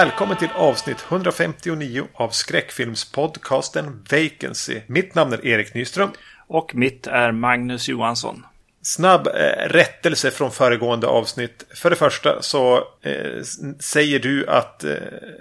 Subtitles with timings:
[0.00, 4.80] Välkommen till avsnitt 159 av skräckfilmspodcasten Vacancy.
[4.86, 6.10] Mitt namn är Erik Nyström.
[6.46, 8.46] Och mitt är Magnus Johansson.
[8.82, 11.66] Snabb eh, rättelse från föregående avsnitt.
[11.74, 13.42] För det första så eh,
[13.80, 14.94] säger du att eh,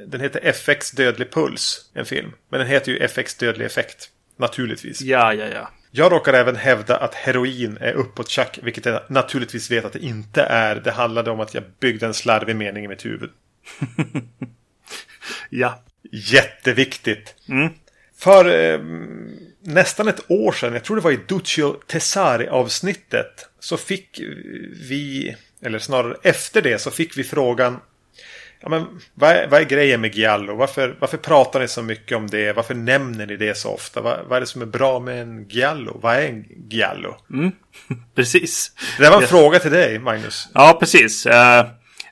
[0.08, 2.32] den heter FX Dödlig Puls, en film.
[2.50, 5.02] Men den heter ju FX Dödlig Effekt, naturligtvis.
[5.02, 5.70] Ja, ja, ja.
[5.92, 10.06] Jag råkar även hävda att heroin är uppåt tjack, vilket jag naturligtvis vet att det
[10.06, 10.76] inte är.
[10.76, 13.30] Det handlade om att jag byggde en slarvig mening i mitt huvud.
[15.50, 15.84] ja.
[16.12, 17.36] Jätteviktigt.
[17.50, 17.70] Mm.
[18.18, 18.80] För eh,
[19.62, 24.20] nästan ett år sedan, jag tror det var i Duccio Tesari-avsnittet, så fick
[24.90, 27.80] vi, eller snarare efter det, så fick vi frågan
[28.62, 30.56] Ja, men vad, är, vad är grejen med Giallo?
[30.56, 32.54] Varför, varför pratar ni så mycket om det?
[32.54, 34.02] Varför nämner ni det så ofta?
[34.02, 36.00] Vad, vad är det som är bra med en Giallo?
[36.02, 37.16] Vad är en Giallo?
[37.34, 37.52] Mm.
[38.16, 38.72] precis.
[38.98, 39.30] Det var en yes.
[39.30, 40.50] fråga till dig, Magnus.
[40.54, 41.26] Ja, precis.
[41.26, 41.66] Uh,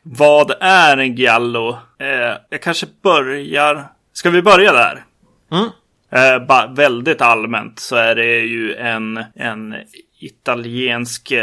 [0.09, 1.69] vad är en Giallo?
[2.01, 3.87] Uh, jag kanske börjar...
[4.13, 5.05] Ska vi börja där?
[5.51, 5.63] Mm.
[5.63, 9.75] Uh, bara väldigt allmänt så är det ju en, en
[10.19, 11.33] italiensk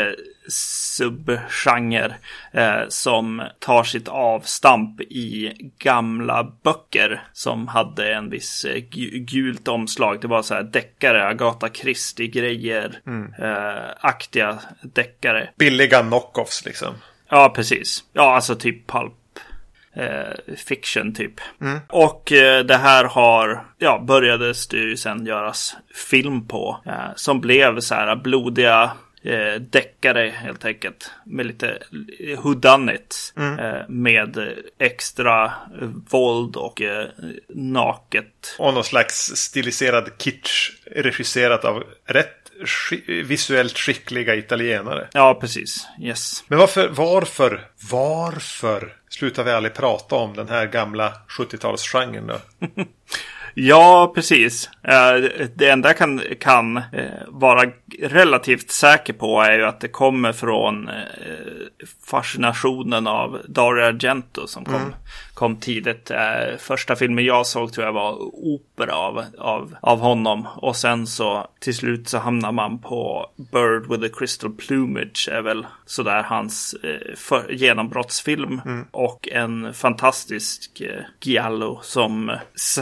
[0.49, 2.15] subgenre
[2.53, 8.83] eh, som tar sitt avstamp i gamla böcker som hade en viss eh,
[9.19, 10.21] gult omslag.
[10.21, 13.35] Det var så här deckare, Agatha Christie-grejer, mm.
[13.39, 15.51] eh, aktiga deckare.
[15.59, 16.95] Billiga knockoffs liksom.
[17.29, 18.05] Ja, precis.
[18.13, 19.13] Ja, alltså typ pulp
[19.95, 21.41] eh, fiction typ.
[21.61, 21.79] Mm.
[21.89, 26.81] Och eh, det här har, ja, börjades det ju sen göras film på.
[26.87, 28.91] Eh, som blev så här blodiga
[29.23, 31.11] eh, deckare helt enkelt.
[31.25, 31.79] Med lite
[32.39, 33.33] whodunit.
[33.37, 33.59] Mm.
[33.59, 35.53] Eh, med extra
[36.11, 37.09] våld och eh,
[37.49, 38.57] naket.
[38.59, 42.44] Och någon slags stiliserad kitsch regisserat av rätt
[43.07, 45.09] visuellt skickliga italienare.
[45.13, 45.87] Ja, precis.
[46.01, 46.45] Yes.
[46.49, 52.41] Men varför, varför, varför slutar vi aldrig prata om den här gamla 70-talsgenren då?
[53.55, 54.71] Ja, precis.
[54.83, 56.83] Eh, det enda jag kan, kan eh,
[57.29, 57.71] vara
[58.03, 60.95] relativt säker på är ju att det kommer från eh,
[62.07, 64.95] fascinationen av Dario Argento som kom, mm.
[65.35, 66.11] kom tidigt.
[66.59, 70.49] Första filmen jag såg tror jag var opera av, av, av honom.
[70.57, 75.43] Och sen så till slut så hamnar man på Bird with a Crystal Plumage är
[75.43, 76.77] väl sådär hans
[77.17, 78.61] för, genombrottsfilm.
[78.65, 78.87] Mm.
[78.91, 80.83] Och en fantastisk
[81.21, 82.37] Giallo som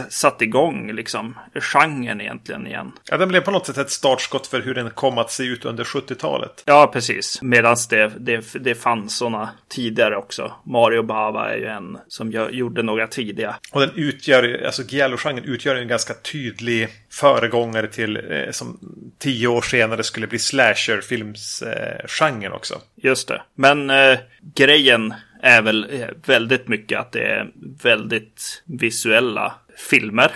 [0.09, 2.91] satte igång igång liksom genren egentligen igen.
[3.09, 5.65] Ja, den blev på något sätt ett startskott för hur den kom att se ut
[5.65, 6.63] under 70-talet.
[6.65, 7.41] Ja, precis.
[7.41, 10.53] Medan det, det, det fanns sådana tidigare också.
[10.63, 13.55] Mario Bava är ju en som gjorde några tidiga.
[13.71, 18.79] Och den utgör, alltså Giallo-genren utgör en ganska tydlig föregångare till eh, som
[19.19, 22.81] tio år senare skulle bli slasher-filmsgenren eh, också.
[22.95, 23.41] Just det.
[23.55, 24.17] Men eh,
[24.55, 25.13] grejen
[25.43, 27.51] är väl eh, väldigt mycket att det är
[27.83, 29.53] väldigt visuella
[29.89, 30.31] filmer.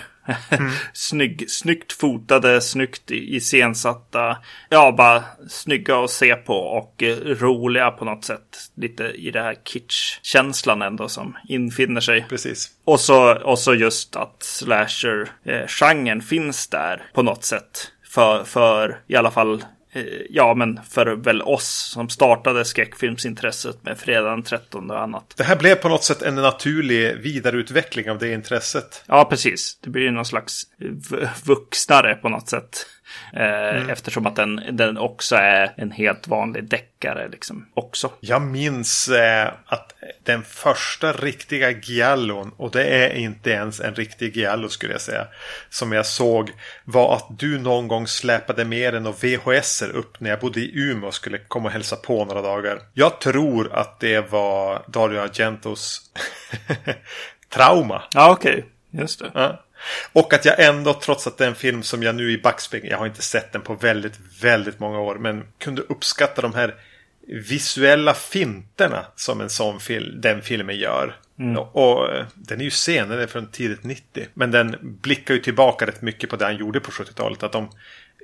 [0.50, 0.70] Mm.
[0.92, 4.36] Snygg, snyggt fotade, snyggt iscensatta.
[4.68, 8.70] Ja, bara snygga att se på och eh, roliga på något sätt.
[8.74, 12.26] Lite i det här kitsch-känslan ändå som infinner sig.
[12.28, 12.70] Precis.
[12.84, 17.92] Och så, och så just att slasher-genren finns där på något sätt.
[18.10, 19.77] För, för i alla fall Eh,
[20.30, 25.34] ja, men för väl oss som startade skräckfilmsintresset med Fredag den 13 och annat.
[25.36, 29.04] Det här blev på något sätt en naturlig vidareutveckling av det intresset.
[29.06, 29.78] Ja, precis.
[29.80, 30.62] Det blir någon slags
[31.44, 32.86] vuxnare på något sätt.
[33.32, 33.90] Eh, mm.
[33.90, 38.12] Eftersom att den, den också är en helt vanlig deckare liksom också.
[38.20, 44.36] Jag minns eh, att den första riktiga Giallon, och det är inte ens en riktig
[44.36, 45.26] Giallo skulle jag säga,
[45.70, 46.52] som jag såg
[46.84, 50.72] var att du någon gång släpade med en och VHS upp när jag bodde i
[50.74, 52.80] Umeå och skulle komma och hälsa på några dagar.
[52.94, 56.00] Jag tror att det var Dario Argentos
[57.48, 58.02] trauma.
[58.14, 58.52] Ja, okej.
[58.52, 59.00] Okay.
[59.00, 59.30] Just det.
[59.34, 59.64] Ja.
[60.12, 62.90] Och att jag ändå, trots att det är en film som jag nu i backspegeln,
[62.90, 66.74] jag har inte sett den på väldigt, väldigt många år, men kunde uppskatta de här
[67.28, 71.16] visuella finterna som en sån film, den filmen gör.
[71.38, 71.58] Mm.
[71.58, 74.26] Och, eh, den är ju sen, den är från tidigt 90.
[74.34, 77.42] Men den blickar ju tillbaka rätt mycket på det han gjorde på 70-talet.
[77.42, 77.70] Att de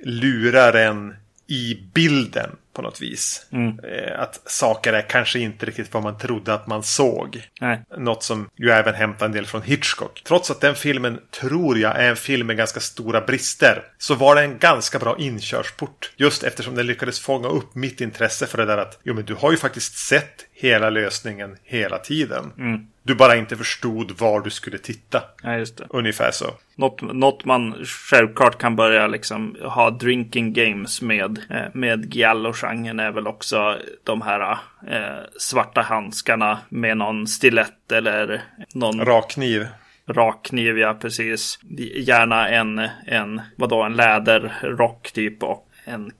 [0.03, 1.15] lurar en
[1.47, 3.47] i bilden på något vis.
[3.51, 3.79] Mm.
[3.79, 7.41] Eh, att saker är kanske inte riktigt vad man trodde att man såg.
[7.61, 7.81] Nej.
[7.97, 10.21] Något som ju även hämtar en del från Hitchcock.
[10.25, 13.83] Trots att den filmen, tror jag, är en film med ganska stora brister.
[13.97, 16.11] Så var det en ganska bra inkörsport.
[16.17, 19.33] Just eftersom den lyckades fånga upp mitt intresse för det där att jo men du
[19.33, 22.51] har ju faktiskt sett hela lösningen hela tiden.
[22.57, 22.87] Mm.
[23.03, 25.23] Du bara inte förstod var du skulle titta.
[25.43, 25.85] Ja, just det.
[25.89, 26.45] Ungefär så.
[26.75, 32.99] Något, något man självklart kan börja liksom ha drinking games med, eh, med giallo genren
[32.99, 34.51] är väl också de här
[34.87, 39.67] eh, svarta handskarna med någon stilett eller någon Rakkniv.
[40.07, 41.59] rakkniv, ja precis.
[41.95, 46.11] Gärna en, en, vadå, en läderrock typ och en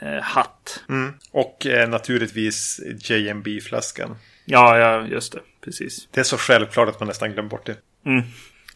[0.00, 0.84] eh, hatt.
[0.88, 1.12] Mm.
[1.30, 4.16] Och eh, naturligtvis JMB-flaskan.
[4.44, 6.08] Ja, ja, just det, precis.
[6.10, 7.76] Det är så självklart att man nästan glömt bort det.
[8.06, 8.22] Mm.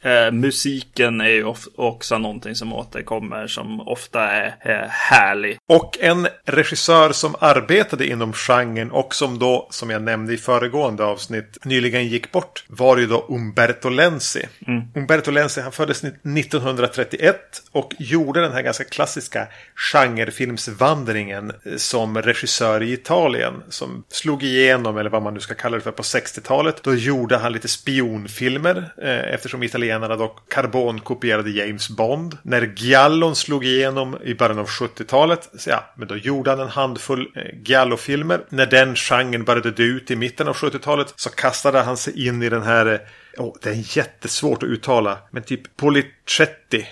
[0.02, 1.44] Eh, musiken är ju
[1.76, 5.58] också någonting som återkommer som ofta är eh, härlig.
[5.68, 11.04] Och en regissör som arbetade inom genren och som då, som jag nämnde i föregående
[11.04, 14.46] avsnitt, nyligen gick bort var ju då Umberto Lenzi.
[14.94, 17.36] Umberto Lenzi, han föddes 1931
[17.72, 19.48] och gjorde den här ganska klassiska
[19.92, 23.62] genrefilmsvandringen eh, som regissör i Italien.
[23.68, 26.82] Som slog igenom, eller vad man nu ska kalla det för, på 60-talet.
[26.82, 32.38] Då gjorde han lite spionfilmer eh, eftersom italienarna då karbonkopierade James Bond.
[32.42, 36.68] När Giallon slog igenom i början av 70-talet, så ja, men då gjorde han en
[36.68, 38.40] handfull eh, Giallo-filmer.
[38.48, 42.42] När den genren började dö ut i mitten av 70-talet så kastade han sig in
[42.42, 43.00] i den här
[43.38, 45.18] Oh, det är jättesvårt att uttala.
[45.30, 46.86] Men typ Policetti.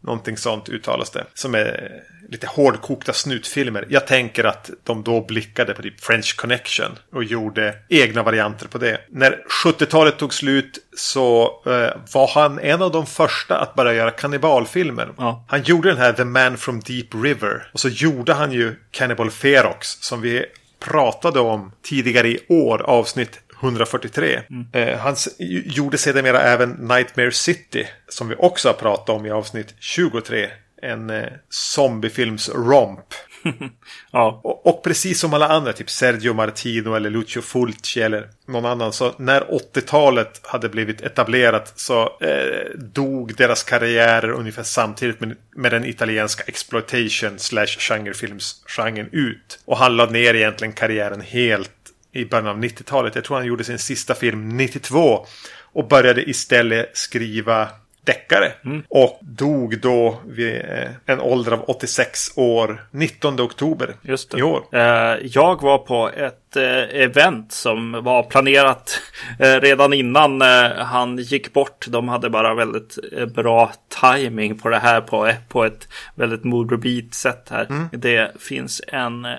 [0.00, 1.24] Någonting sånt uttalas det.
[1.34, 3.86] Som är lite hårdkokta snutfilmer.
[3.88, 6.98] Jag tänker att de då blickade på typ French Connection.
[7.12, 9.00] Och gjorde egna varianter på det.
[9.10, 14.10] När 70-talet tog slut så eh, var han en av de första att börja göra
[14.10, 15.12] kannibalfilmer.
[15.16, 15.44] Ja.
[15.48, 17.70] Han gjorde den här The Man from Deep River.
[17.72, 19.88] Och så gjorde han ju Cannibal Ferox.
[19.88, 20.44] Som vi
[20.80, 22.82] pratade om tidigare i år.
[22.82, 24.40] Avsnitt 143.
[24.72, 25.16] Eh, han
[25.64, 27.86] gjorde sedermera även Nightmare City.
[28.08, 30.48] Som vi också har pratat om i avsnitt 23.
[30.82, 33.14] En eh, zombiefilms-romp.
[34.10, 38.66] Ja, Och, och precis som alla andra, typ Sergio Martino eller Lucio Fulci eller någon
[38.66, 38.92] annan.
[38.92, 45.72] Så när 80-talet hade blivit etablerat så eh, dog deras karriärer ungefär samtidigt med, med
[45.72, 49.60] den italienska exploitation slash genrefilmsgenren ut.
[49.64, 51.70] Och han la ner egentligen karriären helt
[52.12, 53.14] i början av 90-talet.
[53.14, 55.26] Jag tror han gjorde sin sista film 92.
[55.72, 57.68] Och började istället skriva
[58.08, 58.52] deckare.
[58.88, 63.94] Och dog då vid eh, en ålder av 86 år 19 oktober
[64.36, 64.62] i år.
[64.72, 64.80] Eh,
[65.22, 69.00] jag var på ett event som var planerat
[69.38, 71.86] eh, redan innan eh, han gick bort.
[71.88, 77.14] De hade bara väldigt eh, bra timing på det här på, på ett väldigt morbid
[77.14, 77.88] sätt här.
[77.92, 79.34] Det finns en eh,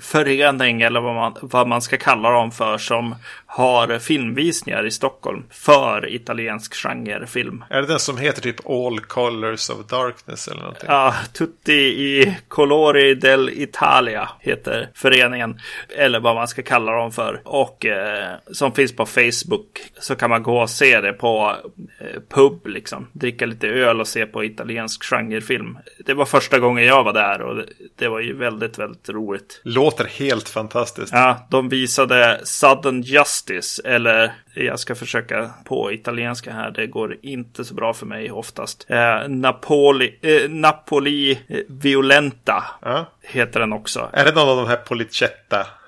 [0.00, 3.14] förening eller vad man, vad man ska kalla dem för som
[3.46, 7.64] har filmvisningar i Stockholm för italiensk genrefilm.
[7.70, 10.88] Är det den som heter typ All Colors of Darkness eller någonting?
[10.88, 15.60] Ja, Tutti i Colori del Italia heter föreningen.
[15.96, 17.40] Eller vad man ska kalla dem för.
[17.44, 21.56] Och eh, som finns på Facebook så kan man gå och se det på
[22.00, 23.06] eh, pub liksom.
[23.12, 25.78] Dricka lite öl och se på italiensk genrefilm.
[26.06, 27.66] Det var första gången jag var där och det,
[27.98, 29.60] det var ju väldigt, väldigt roligt.
[29.64, 31.12] Låter helt fantastiskt.
[31.12, 37.64] Ja, de visade Sudden Justice, eller jag ska försöka på italienska här, det går inte
[37.64, 38.86] så bra för mig oftast.
[38.88, 43.06] Eh, Napoli, eh, Napoli eh, Violenta Ja.
[43.22, 44.08] heter den också.
[44.12, 44.76] Är det någon av de här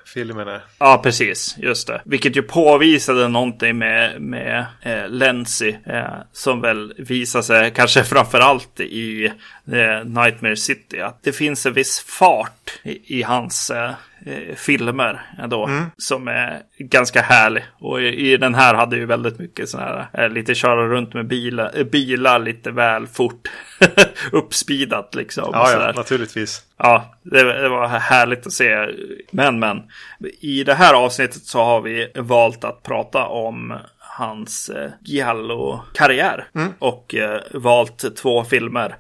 [0.06, 0.60] filmerna.
[0.78, 1.56] Ja, precis.
[1.58, 2.02] Just det.
[2.04, 5.78] Vilket ju påvisade någonting med, med eh, Lenzi.
[5.86, 9.26] Eh, som väl visar sig kanske framförallt i
[9.72, 11.00] eh, Nightmare City.
[11.00, 13.90] Att det finns en viss fart i, i hans eh,
[14.56, 15.70] filmer ändå.
[15.96, 17.64] Som är ganska härlig.
[17.78, 21.14] Och i, i den här hade ju väldigt mycket sådana här, eh, lite köra runt
[21.14, 23.48] med bilar, eh, bilar lite väl fort.
[24.32, 25.50] Uppspeedat liksom.
[25.52, 26.62] Ja, ja, naturligtvis.
[26.78, 28.88] Ja, det, det var härligt att se.
[29.30, 29.82] Men, men.
[30.40, 33.78] I det här avsnittet så har vi valt att prata om
[34.18, 36.48] hans eh, Giallo-karriär.
[36.78, 38.96] Och eh, valt två filmer.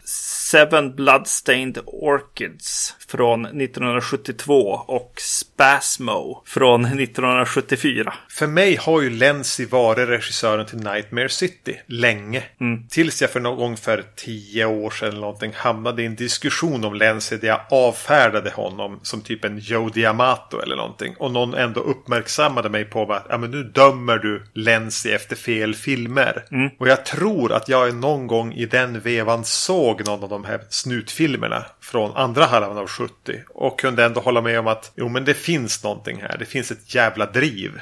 [0.50, 8.14] Seven Bloodstained Orchids från 1972 och Spasmo från 1974.
[8.28, 12.42] För mig har ju Lenzi varit regissören till Nightmare City länge.
[12.90, 16.84] Tills jag för någon gång för tio år sedan eller någonting hamnade i en diskussion
[16.84, 21.14] om Lenzi där jag avfärdade honom som typ en Joe Diamato eller någonting.
[21.18, 25.74] Och någon ändå uppmärksammade mig på att ja, men nu dömer du Lenzi efter fel
[25.74, 26.44] filmer.
[26.78, 30.60] Och jag tror att jag någon gång i den vevan såg någon av de här
[30.68, 33.12] snutfilmerna från andra halvan av 70.
[33.48, 36.36] Och kunde ändå hålla med om att jo men det finns någonting här.
[36.38, 37.80] Det finns ett jävla driv.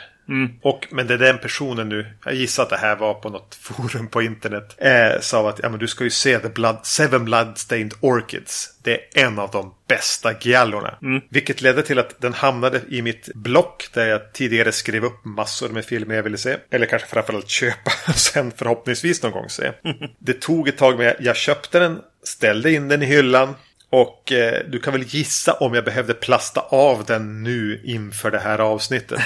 [0.62, 3.54] Och, men det är den personen nu, jag gissar att det här var på något
[3.54, 7.25] forum på internet, eh, sa att ja, men du ska ju se The Blood, Seven
[7.25, 8.78] Bloodstained Orchids.
[8.83, 10.99] Det är en av de bästa giallorna.
[11.28, 15.69] Vilket ledde till att den hamnade i mitt block där jag tidigare skrev upp massor
[15.69, 16.57] med filmer jag ville se.
[16.71, 19.73] Eller kanske framförallt köpa och sen förhoppningsvis någon gång se.
[20.19, 23.54] Det tog ett tag men jag, jag köpte den, ställde in den i hyllan.
[23.95, 28.39] Och eh, du kan väl gissa om jag behövde plasta av den nu inför det
[28.39, 29.21] här avsnittet.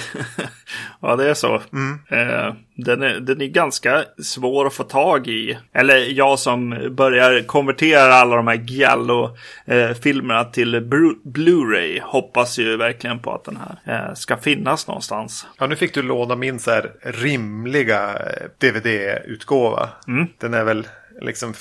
[1.00, 1.62] ja, det är så.
[1.72, 1.98] Mm.
[2.10, 5.58] Eh, den, är, den är ganska svår att få tag i.
[5.72, 10.80] Eller jag som börjar konvertera alla de här Giallo-filmerna eh, till
[11.24, 15.46] Blu-ray hoppas ju verkligen på att den här eh, ska finnas någonstans.
[15.58, 19.88] Ja, nu fick du låna min så här rimliga eh, DVD-utgåva.
[20.08, 20.26] Mm.
[20.38, 20.86] Den är väl
[21.20, 21.54] liksom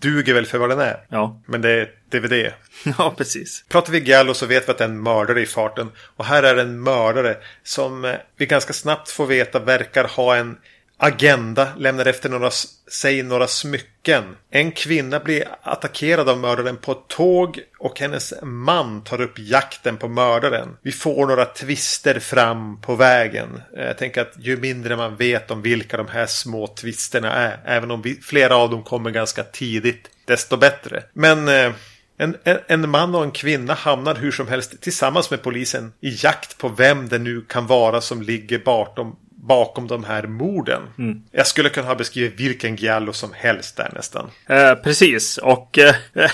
[0.00, 0.96] duger väl för vad den är.
[1.08, 1.40] Ja.
[1.46, 2.52] Men det är DVD.
[2.98, 3.64] Ja, precis.
[3.68, 5.90] Pratar vi Gallo så vet vi att det är en mördare i farten.
[6.16, 10.56] Och här är en mördare som eh, vi ganska snabbt får veta verkar ha en
[11.00, 12.50] agenda, lämnar efter några,
[12.90, 14.36] sig några smycken.
[14.50, 19.96] En kvinna blir attackerad av mördaren på ett tåg och hennes man tar upp jakten
[19.96, 20.76] på mördaren.
[20.82, 23.62] Vi får några twister fram på vägen.
[23.76, 27.90] Jag tänker att ju mindre man vet om vilka de här små twisterna är, även
[27.90, 31.02] om vi, flera av dem kommer ganska tidigt, desto bättre.
[31.12, 31.72] Men eh,
[32.20, 36.16] en, en, en, man och en kvinna hamnar hur som helst tillsammans med polisen i
[36.24, 40.82] jakt på vem det nu kan vara som ligger bakom, bakom de här morden.
[40.98, 41.22] Mm.
[41.32, 44.30] Jag skulle kunna ha beskrivit vilken giallo som helst där nästan.
[44.46, 45.94] Eh, precis, och eh,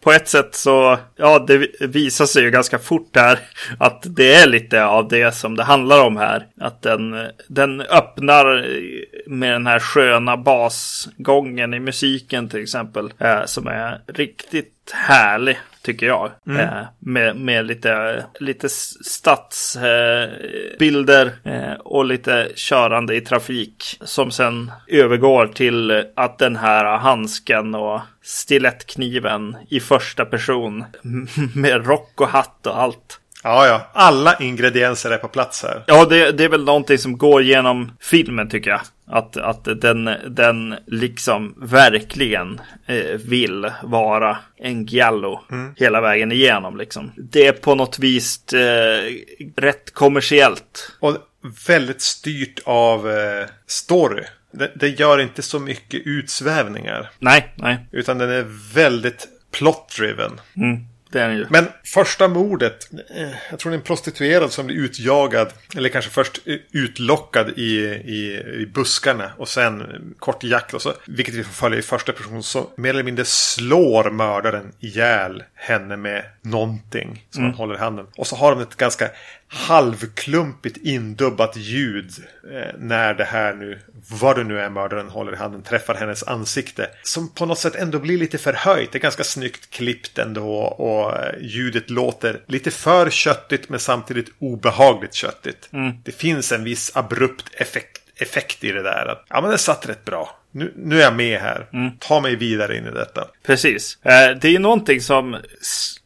[0.00, 3.38] på ett sätt så, ja, det visar sig ju ganska fort här
[3.78, 6.46] att det är lite av det som det handlar om här.
[6.60, 7.14] Att den,
[7.48, 8.66] den öppnar
[9.26, 16.06] med den här sköna basgången i musiken till exempel, eh, som är riktigt härlig tycker
[16.06, 16.30] jag.
[16.46, 16.60] Mm.
[16.60, 18.68] Eh, med, med lite, lite
[19.04, 23.98] stadsbilder eh, och lite körande i trafik.
[24.00, 30.84] Som sen övergår till att den här handsken och stilettkniven i första person
[31.54, 33.20] med rock och hatt och allt.
[33.42, 33.90] Ja, ja.
[33.92, 35.84] Alla ingredienser är på plats här.
[35.86, 38.80] Ja, det, det är väl någonting som går genom filmen tycker jag.
[39.06, 45.74] Att, att den, den liksom verkligen eh, vill vara en giallo mm.
[45.76, 46.76] hela vägen igenom.
[46.76, 47.12] Liksom.
[47.16, 49.12] Det är på något vis eh,
[49.56, 50.92] rätt kommersiellt.
[51.00, 51.16] Och
[51.66, 54.24] väldigt styrt av eh, story.
[54.52, 57.10] Det, det, gör inte så mycket utsvävningar.
[57.18, 57.78] Nej, nej.
[57.92, 60.40] Utan den är väldigt plot-driven.
[60.56, 60.86] Mm.
[61.10, 61.46] Det är den ju.
[61.50, 62.90] Men första mordet.
[63.16, 65.52] Eh, jag tror det är en prostituerad som blir utjagad.
[65.76, 66.38] Eller kanske först
[66.72, 69.32] utlockad i, i, i buskarna.
[69.36, 70.74] Och sen kort jakt.
[70.74, 72.42] Och så, vilket vi får följa i första person.
[72.42, 77.26] Så mer eller mindre slår mördaren ihjäl henne med någonting.
[77.30, 77.52] Som mm.
[77.52, 78.06] han håller i handen.
[78.16, 79.10] Och så har de ett ganska
[79.52, 82.10] halvklumpigt indubbat ljud
[82.52, 83.78] eh, när det här nu,
[84.20, 86.90] vad det nu är mördaren håller i handen, träffar hennes ansikte.
[87.02, 88.92] Som på något sätt ändå blir lite förhöjt.
[88.92, 94.32] Det är ganska snyggt klippt ändå och eh, ljudet låter lite för köttigt men samtidigt
[94.38, 95.68] obehagligt köttigt.
[95.72, 95.92] Mm.
[96.04, 99.06] Det finns en viss abrupt effekt, effekt i det där.
[99.06, 100.36] Att, ja men det satt rätt bra.
[100.52, 101.66] Nu, nu är jag med här.
[101.72, 101.90] Mm.
[101.98, 103.26] Ta mig vidare in i detta.
[103.46, 103.98] Precis.
[104.02, 105.36] Eh, det är någonting som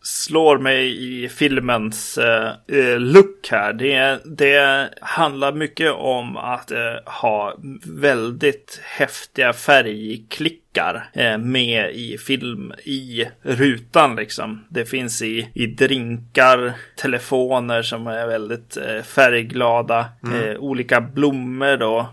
[0.05, 3.73] slår mig i filmens eh, eh, look här.
[3.73, 12.73] Det, det handlar mycket om att eh, ha väldigt häftiga färgklickar eh, med i film
[12.85, 14.65] i rutan liksom.
[14.69, 20.41] Det finns i, i drinkar, telefoner som är väldigt eh, färgglada, mm.
[20.41, 22.09] Eh, olika blommor då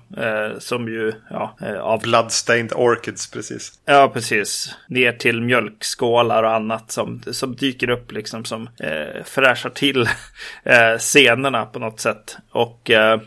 [0.59, 3.79] som ju ja, av Bloodstained Orchids precis.
[3.85, 4.75] Ja, precis.
[4.87, 10.01] Ner till mjölkskålar och annat som, som dyker upp liksom som eh, fräschar till
[10.63, 12.37] eh, scenerna på något sätt.
[12.51, 13.21] Och eh,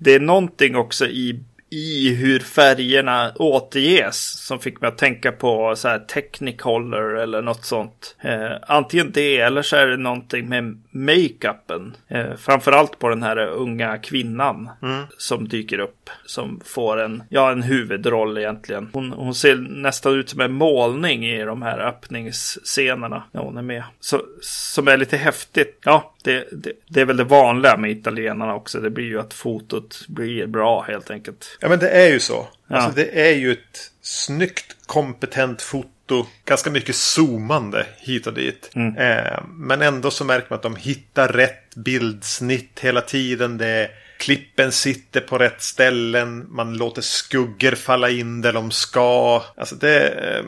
[0.00, 1.44] det är någonting också i
[1.74, 7.64] i hur färgerna återges som fick mig att tänka på så här Technicolor eller något
[7.64, 8.16] sånt.
[8.20, 11.96] Eh, antingen det eller så är det någonting med makeupen.
[12.08, 15.04] Eh, framförallt på den här unga kvinnan mm.
[15.18, 16.10] som dyker upp.
[16.26, 18.90] Som får en, ja, en huvudroll egentligen.
[18.92, 23.62] Hon, hon ser nästan ut som en målning i de här öppningsscenerna när hon är
[23.62, 23.82] med.
[24.00, 25.78] Så, som är lite häftigt.
[25.84, 28.80] Ja, det, det, det är väl det vanliga med italienarna också.
[28.80, 31.58] Det blir ju att fotot blir bra helt enkelt.
[31.64, 32.48] Ja men det är ju så.
[32.68, 32.76] Ja.
[32.76, 36.26] Alltså det är ju ett snyggt kompetent foto.
[36.44, 38.70] Ganska mycket zoomande hit och dit.
[38.74, 38.96] Mm.
[38.96, 43.58] Eh, men ändå så märker man att de hittar rätt bildsnitt hela tiden.
[43.58, 46.46] Det Klippen sitter på rätt ställen.
[46.48, 49.42] Man låter skuggor falla in där de ska.
[49.56, 50.08] Alltså det...
[50.08, 50.44] Eh,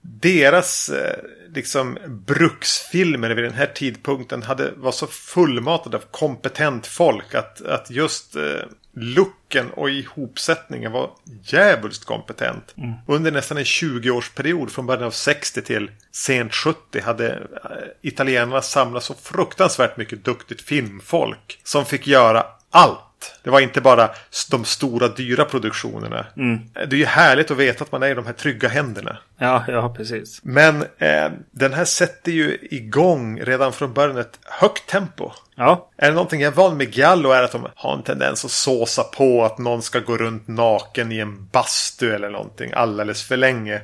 [0.00, 1.16] deras eh,
[1.54, 7.90] liksom bruksfilmer vid den här tidpunkten hade, var så fullmatade av kompetent folk att, att
[7.90, 8.42] just eh,
[8.94, 11.10] looken och ihopsättningen var
[11.42, 12.74] djävulskt kompetent.
[12.76, 12.92] Mm.
[13.06, 17.40] Under nästan en 20-årsperiod från början av 60 till sent 70 hade eh,
[18.02, 23.00] italienarna samlat så fruktansvärt mycket duktigt filmfolk som fick göra allt.
[23.42, 24.10] Det var inte bara
[24.50, 26.26] de stora dyra produktionerna.
[26.36, 26.60] Mm.
[26.72, 29.18] Det är ju härligt att veta att man är i de här trygga händerna.
[29.38, 30.40] Ja, ja, precis.
[30.42, 35.32] Men eh, den här sätter ju igång redan från början ett högt tempo.
[35.56, 38.44] Ja, Är det någonting jag är van med Giallo är att de har en tendens
[38.44, 43.22] att såsa på att någon ska gå runt naken i en bastu eller någonting alldeles
[43.22, 43.80] för länge.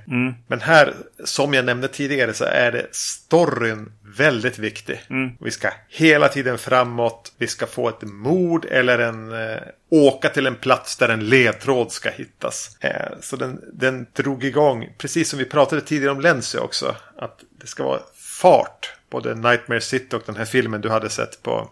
[0.46, 5.00] Men här, som jag nämnde tidigare, så är det storyn väldigt viktig.
[5.40, 7.32] Vi ska hela tiden framåt.
[7.38, 9.58] Vi ska få ett mord eller en eh,
[9.90, 12.76] åka till en plats där en ledtråd ska hittas.
[12.80, 17.40] Eh, så den, den drog igång, precis som vi pratade tidigare om Lenzi också, att
[17.60, 18.00] det ska vara
[18.40, 18.92] fart.
[19.12, 21.70] Både Nightmare City och den här filmen du hade sett på,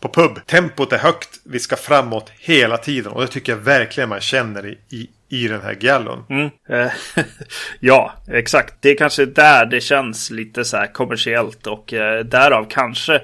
[0.00, 0.46] på pub.
[0.46, 4.66] Tempot är högt, vi ska framåt hela tiden och det tycker jag verkligen man känner
[4.66, 6.24] i, i, i den här gallon.
[6.28, 6.50] Mm.
[6.68, 6.92] Eh,
[7.80, 8.74] ja, exakt.
[8.80, 13.22] Det är kanske där det känns lite så här kommersiellt och eh, därav kanske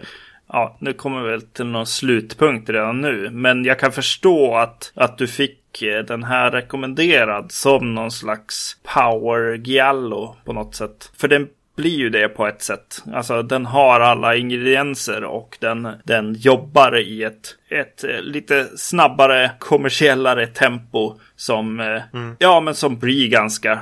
[0.48, 3.30] Ja, nu kommer vi väl till någon slutpunkt redan nu.
[3.30, 8.76] Men jag kan förstå att, att du fick eh, den här rekommenderad som någon slags
[8.94, 11.12] power giallo på något sätt.
[11.16, 13.02] För den blir ju det på ett sätt.
[13.12, 19.50] Alltså den har alla ingredienser och den, den jobbar i ett, ett eh, lite snabbare,
[19.58, 22.02] kommersiellare tempo som, eh,
[22.38, 23.78] ja, men som blir ganska eh,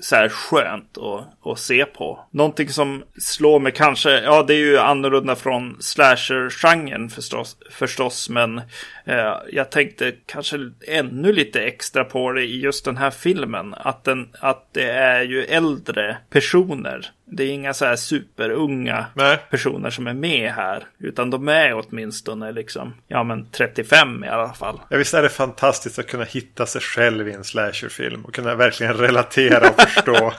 [0.00, 2.26] så här skönt att, att se på.
[2.30, 8.58] Någonting som slår mig kanske, ja det är ju annorlunda från slasher-genren förstås, förstås men
[9.04, 13.74] eh, jag tänkte kanske ännu lite extra på det i just den här filmen.
[13.74, 17.10] Att, den, att det är ju äldre personer.
[17.28, 19.38] Det är inga så här superunga Nej.
[19.50, 20.86] personer som är med här.
[20.98, 24.80] Utan de är åtminstone liksom, ja men 35 i alla fall.
[24.90, 28.54] Ja, visst är det fantastiskt att kunna hitta sig själv i en slasherfilm och kunna
[28.54, 30.32] verkligen relatera och förstå.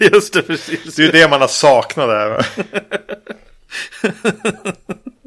[0.12, 0.96] Just det, precis.
[0.96, 2.28] Det är ju det man har saknat där.
[2.28, 2.42] va?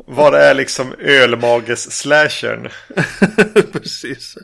[0.08, 2.70] Vad det är liksom ölmages-slashern.
[3.72, 4.38] precis.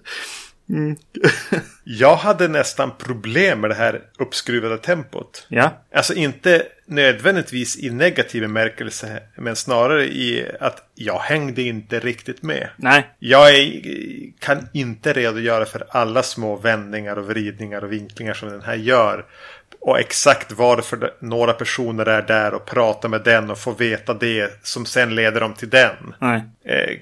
[1.84, 5.46] Jag hade nästan problem med det här uppskruvade tempot.
[5.50, 9.20] Ja, Alltså inte nödvändigtvis i negativ bemärkelse.
[9.36, 12.70] Men snarare i att jag hängde inte riktigt med.
[12.78, 13.82] nej, Jag är,
[14.40, 19.26] kan inte redogöra för alla små vändningar och vridningar och vinklingar som den här gör.
[19.80, 24.60] Och exakt varför några personer är där och pratar med den och får veta det
[24.64, 26.16] som sen leder dem till den.
[26.20, 26.44] nej.
[26.66, 26.98] Eh,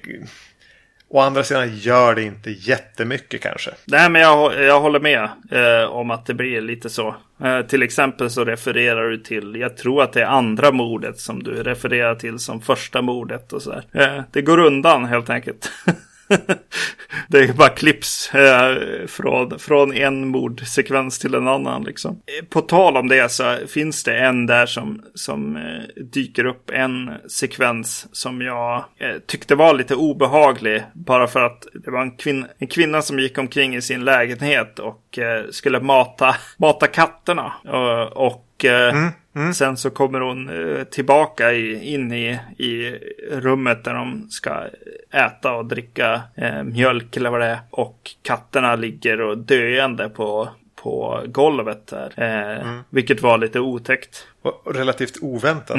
[1.12, 3.70] å andra sidan gör det inte jättemycket kanske.
[3.84, 7.16] Nej, men jag, jag håller med eh, om att det blir lite så.
[7.42, 11.42] Eh, till exempel så refererar du till, jag tror att det är andra mordet som
[11.42, 13.72] du refererar till som första mordet och så.
[13.92, 15.70] Eh, det går undan helt enkelt.
[17.28, 21.84] det är bara klipps eh, från, från en mordsekvens till en annan.
[21.84, 22.10] Liksom.
[22.10, 26.70] Eh, på tal om det så finns det en där som, som eh, dyker upp.
[26.70, 30.82] En sekvens som jag eh, tyckte var lite obehaglig.
[30.94, 34.78] Bara för att det var en, kvin- en kvinna som gick omkring i sin lägenhet
[34.78, 37.52] och eh, skulle mata, mata katterna.
[37.66, 39.08] Eh, och och eh,
[39.54, 42.98] Sen så kommer hon eh, tillbaka i, in i, i
[43.30, 44.64] rummet där de ska
[45.12, 47.58] äta och dricka eh, mjölk eller vad det är.
[47.70, 50.48] Och katterna ligger och döende på,
[50.82, 52.12] på golvet där.
[52.16, 54.26] Eh, Vilket var lite otäckt.
[54.42, 55.76] Och relativt oväntat.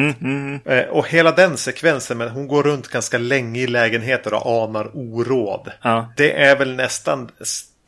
[0.65, 4.89] Eh, och hela den sekvensen, men hon går runt ganska länge i lägenheter och anar
[4.94, 5.72] oråd.
[5.82, 6.13] Ja.
[6.17, 7.30] Det är väl nästan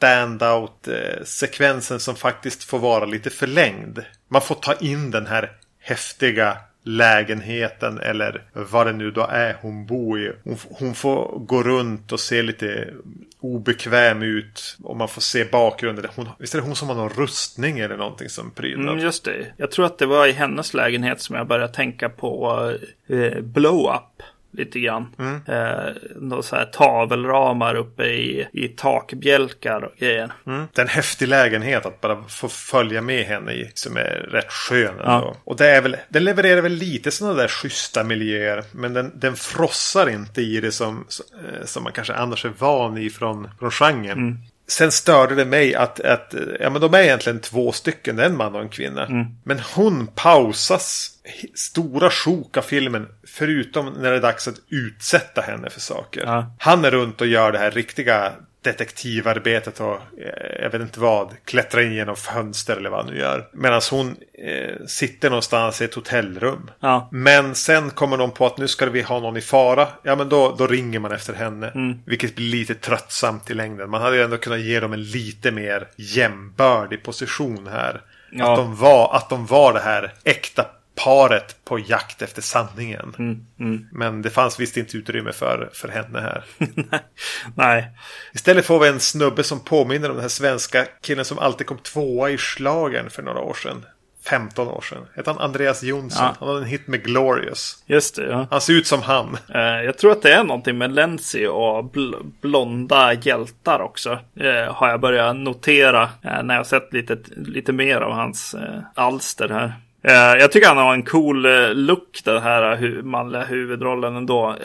[0.03, 3.99] standout-sekvensen som faktiskt får vara lite förlängd.
[4.33, 9.85] Man får ta in den här häftiga lägenheten eller vad det nu då är hon
[9.85, 10.31] bor i.
[10.43, 12.93] Hon, hon får gå runt och se lite
[13.39, 16.05] obekväm ut och man får se bakgrunden.
[16.15, 18.93] Hon, visst är det hon som har någon rustning eller någonting som prydnad?
[18.93, 19.53] Mm, just det.
[19.57, 22.71] Jag tror att det var i hennes lägenhet som jag började tänka på
[23.07, 24.23] eh, blow-up.
[24.53, 25.07] Lite grann.
[25.47, 30.31] Eh, några så här tavelramar uppe i, i takbjälkar och grejer.
[30.47, 30.65] Mm.
[30.73, 33.71] Det är en häftig lägenhet att bara få följa med henne i.
[33.73, 35.35] Som är rätt skön Ja.
[35.43, 38.63] Och det är väl, den levererar väl lite sådana där schyssta miljöer.
[38.71, 41.05] Men den, den frossar inte i det som,
[41.43, 44.37] eh, som man kanske annars är van i från, från genren.
[44.77, 48.55] Sen störde det mig att, att ja, men de är egentligen två stycken, en man
[48.55, 49.07] och en kvinna.
[49.43, 51.11] Men hon pausas
[51.55, 53.07] stora sjok av filmen.
[53.27, 56.23] Förutom när det är dags att utsätta henne för saker.
[56.25, 56.55] Ja.
[56.59, 58.31] Han är runt och gör det här riktiga
[58.63, 61.33] detektivarbetet och eh, jag vet inte vad.
[61.45, 63.47] Klättrar in genom fönster eller vad han nu gör.
[63.53, 66.71] Medan hon eh, sitter någonstans i ett hotellrum.
[66.79, 67.09] Ja.
[67.11, 69.87] Men sen kommer de på att nu ska vi ha någon i fara.
[70.03, 71.71] Ja men då, då ringer man efter henne.
[72.05, 73.89] Vilket blir lite tröttsamt i längden.
[73.89, 78.01] Man hade ju ändå kunnat ge dem en lite mer jämbördig position här.
[78.31, 78.51] Ja.
[78.51, 83.15] Att, de var, att de var det här äkta paret på jakt efter sanningen.
[83.59, 86.43] Mm, Men det fanns visst inte utrymme för, för henne här.
[87.55, 87.91] Nej.
[88.33, 91.77] Istället får vi en snubbe som påminner om den här svenska killen som alltid kom
[91.77, 93.85] tvåa i slagen för några år sedan.
[94.25, 95.05] 15 år sedan.
[95.15, 96.25] Hette han Andreas Jonsson?
[96.25, 96.35] Ja.
[96.39, 97.83] Han hade en hit med Glorious.
[97.85, 98.47] Just det, ja.
[98.51, 99.37] Han ser ut som han.
[99.53, 104.19] Eh, jag tror att det är någonting med Lenzi och bl blonda hjältar också.
[104.35, 108.79] Eh, har jag börjat notera eh, när jag sett lite, lite mer av hans eh,
[108.95, 109.73] alster här.
[110.07, 114.15] Eh, jag tycker han har en cool eh, look den här eh, hu manliga huvudrollen
[114.15, 114.55] ändå.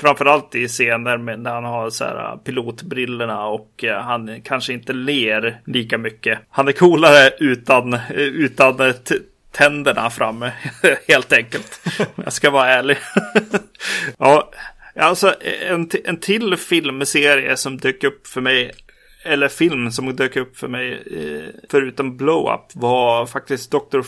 [0.00, 5.60] Framförallt i scener med, när han har så här, pilotbrillorna och han kanske inte ler
[5.66, 6.38] lika mycket.
[6.50, 8.94] Han är coolare utan, utan
[9.52, 10.52] tänderna framme
[11.08, 11.80] helt enkelt.
[12.24, 12.96] Jag ska vara ärlig.
[14.18, 14.50] ja,
[14.96, 15.34] alltså
[15.68, 18.72] en, en till filmserie som dök upp för mig
[19.24, 21.02] eller film som dök upp för mig
[21.70, 24.02] förutom Blow Up var faktiskt Dr.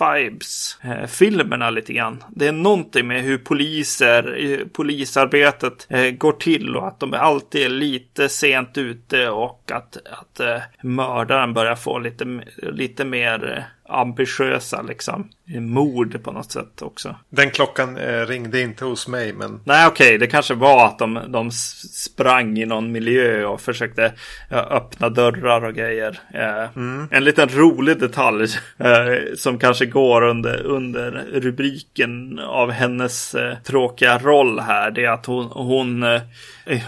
[0.00, 2.24] Fibes eh, filmerna lite grann.
[2.28, 7.62] Det är någonting med hur poliser, eh, polisarbetet eh, går till och att de alltid
[7.62, 13.62] är lite sent ute och att, att eh, mördaren börjar få lite, lite mer eh,
[13.90, 17.16] ambitiösa liksom mord på något sätt också.
[17.30, 21.20] Den klockan eh, ringde inte hos mig men Nej, okej, det kanske var att de,
[21.28, 21.50] de
[21.92, 24.12] sprang i någon miljö och försökte
[24.50, 26.20] ja, öppna dörrar och grejer.
[26.34, 26.64] Eh,
[27.10, 28.44] En liten rolig detalj
[28.78, 34.90] eh, som kanske går under, under rubriken av hennes eh, tråkiga roll här.
[34.90, 36.20] Det är att hon, hon, eh,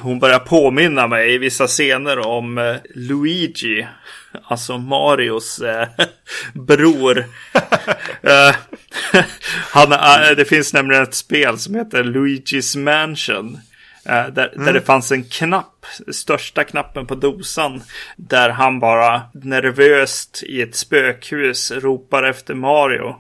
[0.03, 3.87] hon börjar påminna mig i vissa scener om eh, Luigi.
[4.45, 5.89] Alltså Marios eh,
[6.55, 7.25] bror.
[8.25, 8.55] Eh,
[9.71, 13.55] han, eh, det finns nämligen ett spel som heter Luigi's Mansion.
[14.07, 17.83] eh, Där, där det fanns en knapp, största knappen på dosan.
[18.17, 23.17] Där han bara nervöst i ett spökhus ropar efter Mario.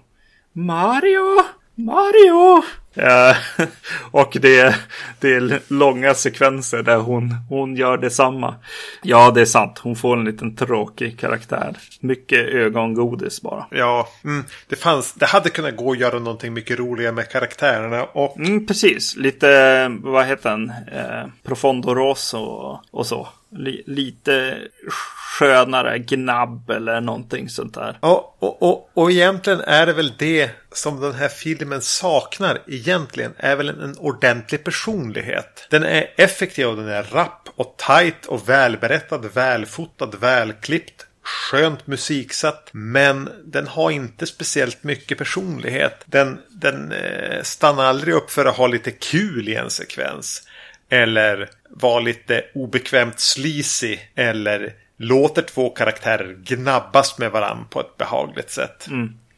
[0.53, 1.45] Mario!
[1.75, 2.63] Mario!
[2.95, 3.37] Eh,
[4.11, 4.77] och det,
[5.21, 8.55] det är långa sekvenser där hon, hon gör detsamma.
[9.03, 9.79] Ja, det är sant.
[9.79, 11.77] Hon får en liten tråkig karaktär.
[12.01, 13.67] Mycket ögongodis bara.
[13.71, 18.05] ja, mm, det fanns, det hade kunnat gå att göra någonting mycket roligare med karaktärerna
[18.05, 19.17] och Mm, precis.
[19.17, 20.73] Lite, vad heter den?
[20.93, 23.29] Eh, Profondo Rosso och, och så.
[23.57, 24.59] Li, lite
[25.39, 27.99] skönare gnabb eller någonting sånt där.
[28.03, 33.33] Ja, och, och, och egentligen är det väl det som den här filmen saknar egentligen
[33.37, 35.67] är väl en, en ordentlig personlighet.
[35.71, 41.07] Den är effektiv och den är rapp och tight och välberättad, välfotad, välklippt.
[41.25, 46.05] Skönt musiksatt, men den har inte speciellt mycket personlighet.
[46.07, 50.43] Den, den eh, stannar aldrig upp för att ha lite kul i en sekvens.
[50.93, 53.99] Eller vara lite obekvämt sleazy.
[54.15, 58.87] Eller låter två karaktärer gnabbas med varandra på ett behagligt sätt.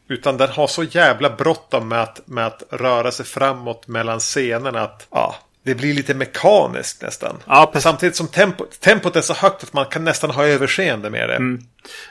[0.08, 4.80] Utan den har så jävla bråttom med att, med att röra sig framåt mellan scenerna
[4.80, 7.36] att ja, det blir lite mekaniskt nästan.
[7.46, 7.72] Ja.
[7.74, 11.58] Samtidigt som tempot, tempot är så högt att man kan nästan ha överseende med det.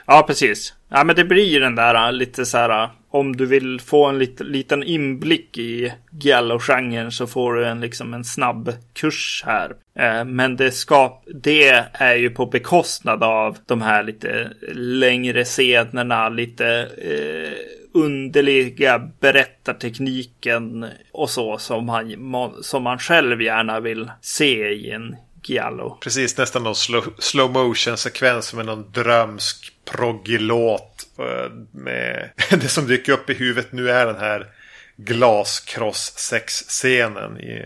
[0.06, 0.74] Ja, precis.
[0.88, 2.90] Ja, men det blir den där lite så här.
[3.10, 8.14] Om du vill få en lit, liten inblick i giallo-genren så får du en, liksom
[8.14, 9.72] en snabb kurs här.
[9.98, 16.28] Eh, men det, ska, det är ju på bekostnad av de här lite längre scenerna,
[16.28, 17.52] lite eh,
[17.94, 21.86] underliga berättartekniken och så som
[22.18, 25.98] man, som man själv gärna vill se i en giallo.
[26.00, 31.06] Precis, nästan någon slow, slow motion sekvens med någon drömsk proggig låt.
[31.18, 34.46] Eh, med det som dyker upp i huvudet nu är den här
[34.96, 37.62] glaskross-sex-scenen i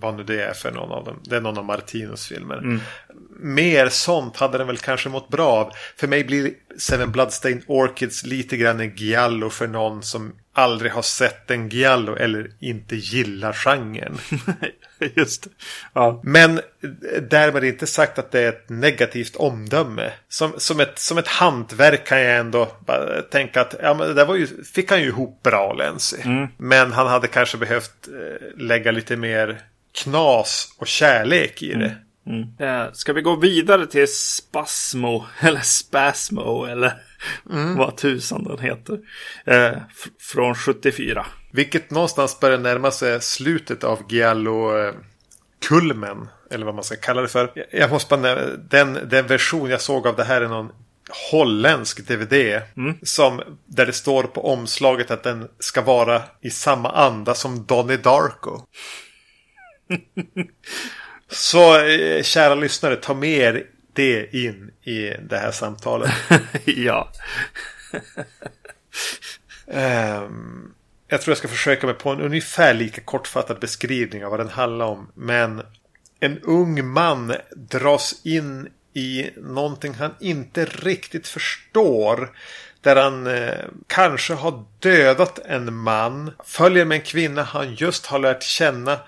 [0.00, 1.20] vad nu det är för någon av dem.
[1.24, 2.80] Det är någon av Martinos filmer.
[3.40, 5.72] Mer sånt hade den väl kanske mått bra av.
[5.96, 11.02] För mig blir Seven Bloodstained Orchids lite grann en giallo för någon som aldrig har
[11.02, 14.18] sett en giallo eller inte gillar genren.
[15.14, 15.50] Just det.
[15.92, 16.20] Ja.
[16.24, 16.60] Men
[17.22, 20.12] därmed inte sagt att det är ett negativt omdöme.
[20.28, 22.68] Som, som, ett, som ett hantverk kan jag ändå
[23.30, 26.16] tänka att ja, men det där var ju, fick han ju ihop bra Lenzi.
[26.56, 29.60] Men han hade kanske behövt eh, lägga lite mer
[29.92, 31.96] knas och kärlek i det.
[32.60, 36.92] Eh, ska vi gå vidare till Spasmo eller Spasmo eller
[37.76, 38.98] vad tusan den heter.
[39.44, 39.72] Eh,
[40.20, 41.26] från 74.
[41.52, 46.28] Vilket någonstans börjar närma sig slutet av Giallo-kulmen.
[46.50, 47.66] Eller vad man ska kalla det för.
[47.72, 50.72] Jag- måste bara nämna, den, den version jag såg av det här är någon
[51.32, 52.60] holländsk DVD.
[53.02, 57.96] Som, där det står på omslaget att den ska vara i samma anda som Donnie
[57.96, 58.66] Darko.
[61.28, 66.10] Så eh, kära lyssnare, ta med er det in i det här samtalet.
[66.64, 67.12] ja.
[69.72, 70.72] Ehm,
[71.08, 74.48] jag tror jag ska försöka mig på en ungefär lika kortfattad beskrivning av vad den
[74.48, 75.12] handlar om.
[75.14, 75.62] Men
[76.20, 82.30] en ung man dras in i någonting han inte riktigt förstår.
[82.80, 86.30] Där han eh, kanske har dödat en man.
[86.44, 88.98] Följer med en kvinna han just har lärt känna.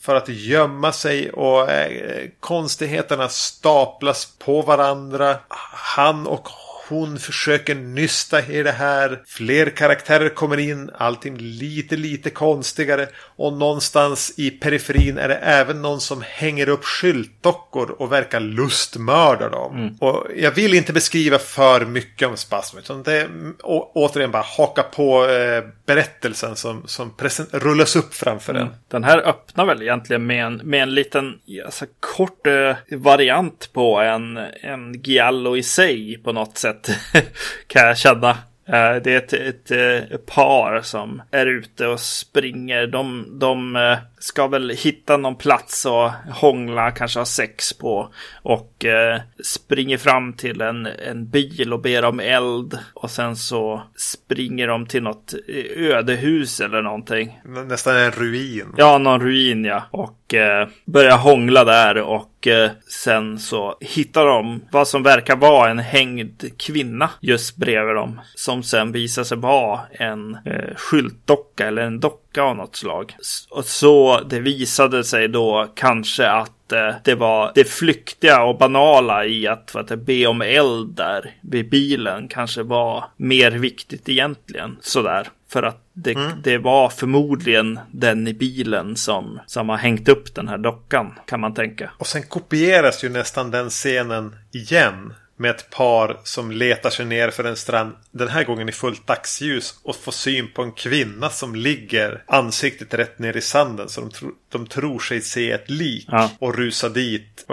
[0.00, 5.36] För att gömma sig och eh, konstigheterna staplas på varandra.
[5.72, 6.48] Han och
[6.88, 9.22] hon försöker nysta i det här.
[9.26, 10.90] Fler karaktärer kommer in.
[10.98, 13.08] Allting lite, lite konstigare.
[13.36, 19.48] Och någonstans i periferin är det även någon som hänger upp skyltdockor och verkar lustmörda
[19.48, 19.76] dem.
[19.76, 19.94] Mm.
[20.00, 22.78] Och jag vill inte beskriva för mycket om Spasm.
[22.78, 23.28] Utan det är
[23.62, 27.14] å, återigen bara haka på eh, berättelsen som, som
[27.50, 28.66] rullas upp framför mm.
[28.66, 28.74] en.
[28.88, 34.00] Den här öppnar väl egentligen med en, med en liten alltså, kort eh, variant på
[34.00, 36.98] en, en Giallo i sig på något sätt sätt
[37.66, 38.30] kan jag känna.
[38.66, 42.86] Eh, det är ett, ett, eh, ett, par som är ute och springer.
[42.86, 48.12] De, de eh, ska väl hitta någon plats och hångla, kanske ha sex på.
[48.42, 52.78] Och eh, springer fram till en, en bil och ber om eld.
[52.94, 55.34] Och sen så springer de till något
[55.76, 57.40] ödehus eller någonting.
[57.66, 58.74] Nästan en ruin.
[58.76, 59.82] Ja, någon ruin ja.
[59.90, 62.70] Och eh, börjar hångla där och eh,
[63.04, 68.20] sen så hittar de vad som verkar vara en hängd kvinna just bredvid dem.
[68.34, 73.16] Som sen visar sig vara en eh, skyltdocka eller en docka av något slag.
[73.50, 79.24] Och så det visade sig då kanske att eh, det var det flyktiga och banala
[79.24, 84.76] i att, att be om eld där vid bilen kanske var mer viktigt egentligen.
[84.80, 85.28] Sådär.
[85.50, 86.32] För att det, mm.
[86.44, 91.40] det, var förmodligen den i bilen som, som har hängt upp den här dockan kan
[91.40, 91.90] man tänka.
[91.98, 97.30] Och sen kopieras ju nästan den scenen igen med ett par som letar sig ner
[97.30, 97.92] för en strand.
[98.10, 99.80] Den här gången i fullt dagsljus.
[99.82, 103.88] Och får syn på en kvinna som ligger ansiktet rätt ner i sanden.
[103.88, 106.06] Så de, tro, de tror sig se ett lik.
[106.10, 106.30] Ja.
[106.38, 107.46] Och rusar dit.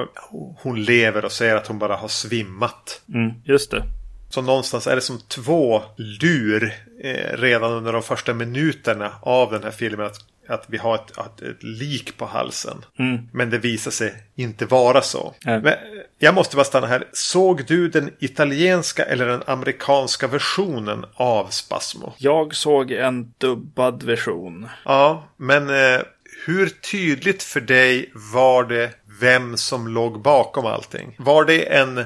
[0.62, 3.02] Hon lever och säger att hon bara har svimmat.
[3.14, 3.84] Mm, just det.
[4.30, 9.64] Så någonstans är det som två lur eh, redan under de första minuterna av den
[9.64, 10.06] här filmen.
[10.06, 12.86] Att att vi har ett, ett, ett lik på halsen.
[13.00, 13.30] Mm.
[13.34, 15.34] Men det visar sig inte vara så.
[15.46, 15.62] Mm.
[15.62, 15.74] Men
[16.20, 17.08] jag måste bara stanna här.
[17.14, 22.14] Såg du den italienska eller den amerikanska versionen av Spasmo?
[22.18, 24.68] Jag såg en dubbad version.
[24.86, 26.02] Ja, men eh,
[26.46, 28.90] hur tydligt för dig var det
[29.22, 31.16] vem som låg bakom allting?
[31.18, 32.06] Var det en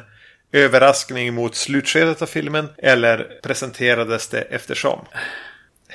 [0.51, 4.99] överraskning mot slutskedet av filmen eller presenterades det eftersom?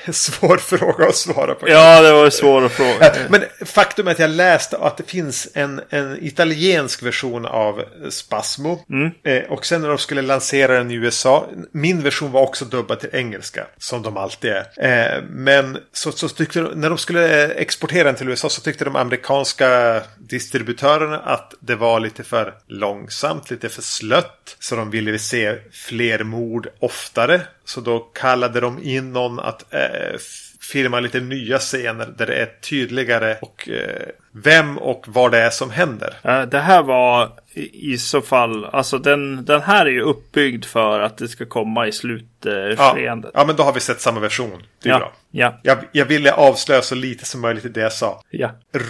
[0.11, 1.69] svår fråga att svara på.
[1.69, 3.13] Ja, det var svår fråga.
[3.29, 8.85] Men faktum är att jag läste att det finns en, en italiensk version av Spasmo.
[8.89, 9.11] Mm.
[9.23, 11.47] Eh, och sen när de skulle lansera den i USA.
[11.71, 13.67] Min version var också dubbad till engelska.
[13.77, 15.15] Som de alltid är.
[15.15, 18.85] Eh, men så, så tyckte de, när de skulle exportera den till USA så tyckte
[18.85, 24.57] de amerikanska distributörerna att det var lite för långsamt, lite för slött.
[24.59, 27.41] Så de ville se fler mord oftare.
[27.65, 30.17] Så då kallade de in någon att eh,
[30.61, 34.07] filma lite nya scener där det är tydligare och eh,
[34.43, 36.45] vem och vad det är som händer.
[36.45, 37.31] Det här var
[37.73, 41.87] i så fall, alltså den, den här är ju uppbyggd för att det ska komma
[41.87, 43.31] i slutskeendet.
[43.33, 44.63] Ja, ja, men då har vi sett samma version.
[44.83, 45.13] Det är ja, bra.
[45.31, 45.59] Ja.
[45.63, 48.21] Jag, jag ville avslöja så lite som möjligt i det jag sa.
[48.29, 48.49] Ja.
[48.73, 48.81] R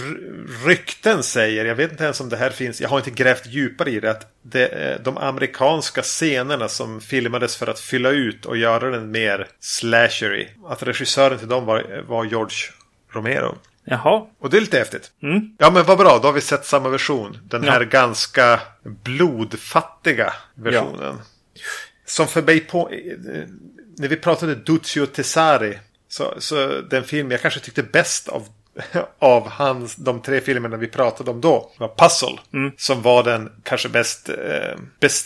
[0.66, 3.90] rykten säger, jag vet inte ens om det här finns, jag har inte grävt djupare
[3.90, 8.58] i det, att det, eh, de amerikanska scenerna som filmades för att fylla ut och
[8.58, 10.48] göra den mer slashery.
[10.68, 12.58] Att regissören till dem var, var George
[13.12, 13.56] Romero.
[13.86, 14.28] Jaha.
[14.40, 15.12] Och det är lite häftigt.
[15.24, 15.56] Mm.
[15.58, 17.38] Ja men vad bra, då har vi sett samma version.
[17.44, 17.88] Den här ja.
[17.88, 21.18] ganska blodfattiga versionen.
[21.20, 21.62] Ja.
[22.06, 22.90] Som för mig på...
[23.98, 25.80] När vi pratade Duccio Tesari.
[26.08, 28.48] Så, så den film jag kanske tyckte bäst av
[29.20, 31.72] av hans, de tre filmerna vi pratade om då.
[31.78, 32.40] var Puzzle.
[32.54, 32.72] Mm.
[32.78, 34.80] Som var den kanske bäst eh,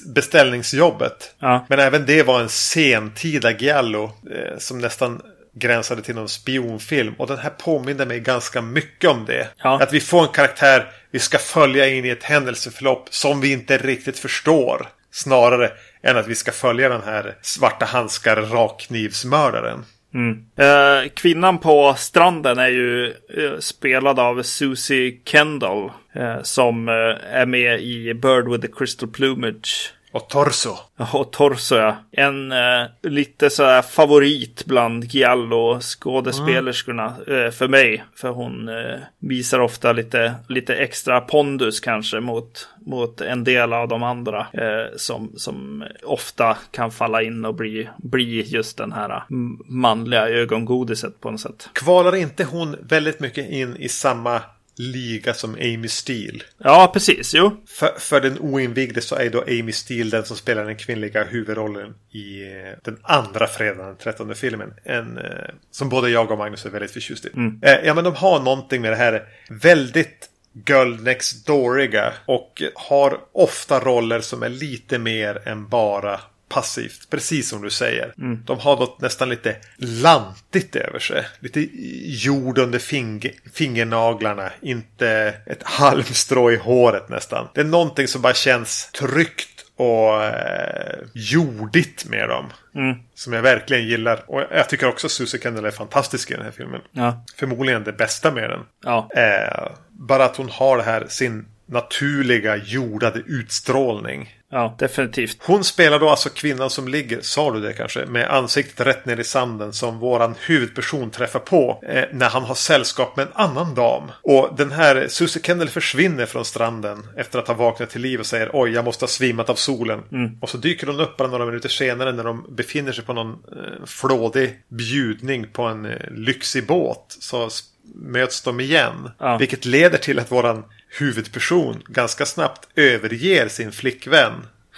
[0.05, 1.35] beställningsjobbet.
[1.39, 1.65] Ja.
[1.69, 4.11] Men även det var en sentida giallo.
[4.31, 5.21] Eh, som nästan
[5.55, 7.13] gränsade till någon spionfilm.
[7.17, 9.47] Och den här påminner mig ganska mycket om det.
[9.57, 9.81] Ja.
[9.81, 13.77] Att vi får en karaktär vi ska följa in i ett händelseförlopp som vi inte
[13.77, 14.87] riktigt förstår.
[15.11, 15.71] Snarare
[16.03, 19.85] än att vi ska följa den här svarta handskar rakknivsmördaren.
[20.13, 20.45] Mm.
[20.57, 25.91] Eh, kvinnan på stranden är ju eh, spelad av Susie Kendall.
[26.13, 29.93] Eh, som eh, är med i Bird with the Crystal Plumage.
[30.11, 30.77] Och Torso.
[31.13, 31.97] Och Torso ja.
[32.11, 37.45] En eh, lite så här favorit bland Giallo skådespelerskorna mm.
[37.45, 38.03] eh, för mig.
[38.15, 43.87] För hon eh, visar ofta lite, lite extra pondus kanske mot, mot en del av
[43.87, 44.47] de andra.
[44.53, 49.23] Eh, som, som ofta kan falla in och bli, bli just den här
[49.65, 51.69] manliga ögongodiset på något sätt.
[51.73, 54.41] Kvalar inte hon väldigt mycket in i samma
[54.79, 56.39] liga som Amy Steele.
[56.57, 57.33] Ja, precis.
[57.33, 57.63] Jo.
[57.67, 61.95] För, för den oinvigde så är då Amy Steele den som spelar den kvinnliga huvudrollen
[62.11, 64.73] i eh, den andra fredagen, den trettonde filmen.
[64.83, 65.23] En, eh,
[65.71, 67.29] som både jag och Magnus är väldigt förtjust i.
[67.35, 67.59] Mm.
[67.63, 70.29] Eh, ja, men de har någonting med det här väldigt
[70.67, 77.09] Girl Next Dooriga och har ofta roller som är lite mer än bara passivt.
[77.09, 78.13] Precis som du säger.
[78.17, 78.43] Mm.
[78.45, 81.25] De har något nästan lite lantigt över sig.
[81.39, 81.67] Lite
[82.05, 84.49] jord under fing fingernaglarna.
[84.61, 87.47] Inte ett halmstrå i håret nästan.
[87.53, 92.45] Det är någonting som bara känns tryggt och eh, jordigt med dem.
[92.75, 92.95] Mm.
[93.13, 94.23] Som jag verkligen gillar.
[94.27, 96.81] Och jag tycker också Susie Kendall är fantastisk i den här filmen.
[96.91, 97.25] Ja.
[97.35, 98.59] Förmodligen det bästa med den.
[98.83, 99.09] Ja.
[99.15, 104.38] Eh, bara att hon har det här sin naturliga jordade utstrålning.
[104.51, 105.37] Ja, definitivt.
[105.41, 109.19] Hon spelar då alltså kvinnan som ligger, sa du det kanske, med ansiktet rätt ner
[109.19, 113.75] i sanden som våran huvudperson träffar på eh, när han har sällskap med en annan
[113.75, 114.03] dam.
[114.21, 118.25] Och den här Susie Kendall försvinner från stranden efter att ha vaknat till liv och
[118.25, 120.03] säger oj, jag måste ha svimmat av solen.
[120.41, 123.31] Och så dyker hon upp bara några minuter senare när de befinner sig på någon
[123.31, 127.17] eh, flådig bjudning på en eh, lyxig båt.
[127.19, 127.49] Så
[127.95, 129.11] möts de igen.
[129.19, 129.37] Ja.
[129.37, 130.63] Vilket leder till att våran
[130.97, 134.33] huvudperson ganska snabbt överger sin flickvän.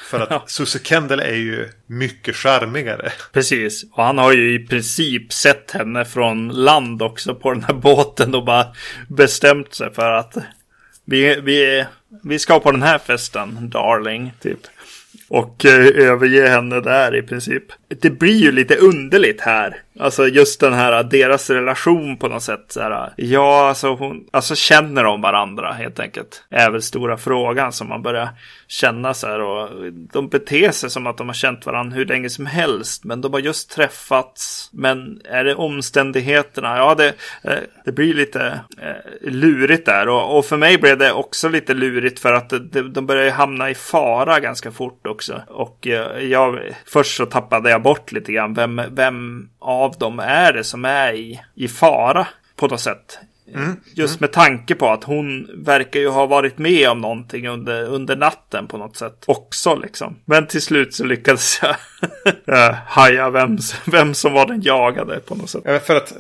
[0.09, 3.11] För att Susie Kendall är ju mycket charmigare.
[3.33, 3.83] Precis.
[3.91, 8.35] Och han har ju i princip sett henne från land också på den här båten
[8.35, 8.67] och bara
[9.07, 10.37] bestämt sig för att
[11.05, 11.85] vi, vi,
[12.23, 14.59] vi ska på den här festen, darling, typ.
[15.29, 17.63] Och eh, överge henne där i princip.
[17.87, 19.81] Det blir ju lite underligt här.
[20.01, 22.65] Alltså just den här, deras relation på något sätt.
[22.67, 26.43] Så här, ja, alltså hon, alltså känner de varandra helt enkelt.
[26.49, 28.29] Är väl stora frågan som man börjar
[28.67, 29.41] känna så här.
[29.41, 29.69] Och
[30.13, 33.03] de beter sig som att de har känt varandra hur länge som helst.
[33.03, 34.69] Men de har just träffats.
[34.73, 36.77] Men är det omständigheterna?
[36.77, 40.07] Ja, det, eh, det blir lite eh, lurigt där.
[40.09, 43.31] Och, och för mig blev det också lite lurigt för att de, de börjar ju
[43.31, 45.41] hamna i fara ganska fort också.
[45.47, 48.53] Och eh, jag, först så tappade jag bort lite grann.
[48.53, 53.19] Vem, vem av dem är det som är i, i fara på något sätt?
[53.95, 58.15] Just med tanke på att hon verkar ju ha varit med om någonting under, under
[58.15, 60.15] natten på något sätt också liksom.
[60.25, 61.75] Men till slut så lyckades jag
[62.69, 65.61] eh, haja vem, vem som var den jagade på något sätt.
[65.65, 66.17] Ja, För att eh,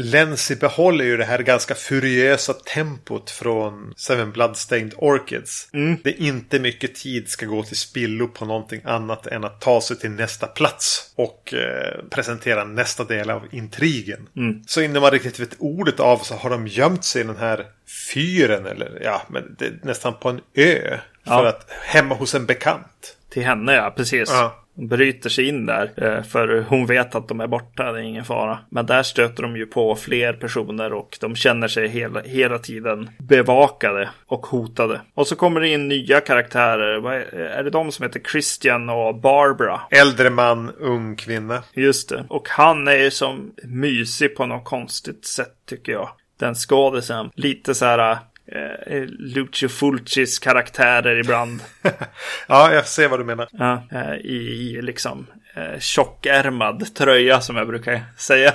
[0.00, 5.68] Lenzi behåller ju det här ganska furiösa tempot från Seven Bloodstained Orchids.
[6.02, 9.80] Det är inte mycket tid ska gå till spillo på någonting annat än att ta
[9.80, 14.28] sig till nästa plats och eh, presentera nästa del av intrigen.
[14.66, 17.66] Så innan man riktigt vet ordet av så har de gömt sig i den här
[18.14, 20.98] fyren eller ja, men nästan på en ö.
[21.24, 21.48] För Ja.
[21.48, 23.16] att hemma hos en bekant.
[23.30, 24.28] Till henne ja, precis.
[24.32, 24.64] Ja.
[24.78, 25.90] Bryter sig in där.
[25.96, 28.58] eh, För hon vet att de är borta, det är ingen fara.
[28.70, 33.10] Men där stöter de ju på fler personer och de känner sig hela, hela tiden
[33.18, 35.00] bevakade och hotade.
[35.14, 37.12] Och så kommer det in nya karaktärer.
[37.34, 39.80] Är det de som heter Christian och Barbara?
[39.90, 41.62] Äldre man, ung kvinna.
[41.72, 42.24] Just det.
[42.28, 46.08] Och han är ju som mysig på något konstigt sätt tycker jag.
[46.38, 47.30] Den skådisen.
[47.34, 48.16] Lite så här
[48.52, 51.60] eh, Lucio Fulcis karaktärer ibland.
[52.46, 53.48] ja, jag ser vad du menar.
[53.52, 58.52] Ja, eh, i, i liksom eh, tjockärmad tröja som jag brukar säga.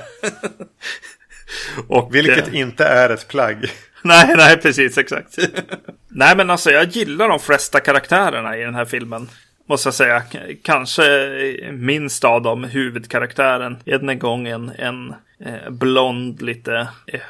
[1.88, 3.72] Och, Vilket eh, inte är ett plagg.
[4.04, 5.38] nej, nej, precis, exakt.
[6.08, 9.30] nej, men alltså jag gillar de flesta karaktärerna i den här filmen.
[9.70, 10.24] Måste jag säga.
[10.64, 11.04] Kanske
[11.72, 13.78] minst av dem huvudkaraktären.
[13.86, 17.22] Än gången en eh, blond lite eh,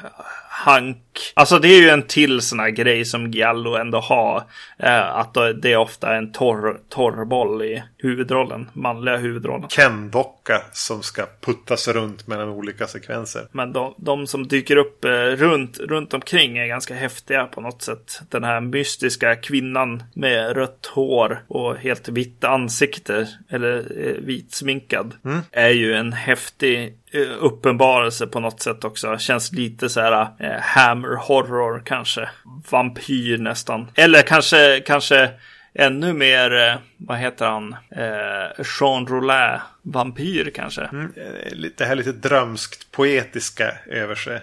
[0.48, 1.32] hank.
[1.34, 4.42] Alltså det är ju en till sån här grej som Giallo ändå har.
[4.78, 8.70] Eh, att det är ofta en torr, torrboll i huvudrollen.
[8.72, 9.68] Manliga huvudrollen.
[9.68, 13.42] Ken-docka som ska puttas runt mellan olika sekvenser.
[13.52, 17.82] Men de, de som dyker upp eh, runt, runt omkring är ganska häftiga på något
[17.82, 18.20] sätt.
[18.28, 25.12] Den här mystiska kvinnan med rött hår och helt vitt ansikte, eller eh, vitsminkad,
[25.52, 26.98] är ju en häftig
[27.40, 29.18] uppenbarelse på något sätt också.
[29.18, 32.28] Känns lite så här eh, hammer horror kanske.
[32.70, 33.90] Vampyr nästan.
[33.94, 35.30] Eller kanske, kanske
[35.74, 40.82] ännu mer, eh, vad heter han, eh, Jean Roulin, vampyr kanske.
[40.82, 44.40] Eh, lite- Det här lite drömskt poetiska över sig.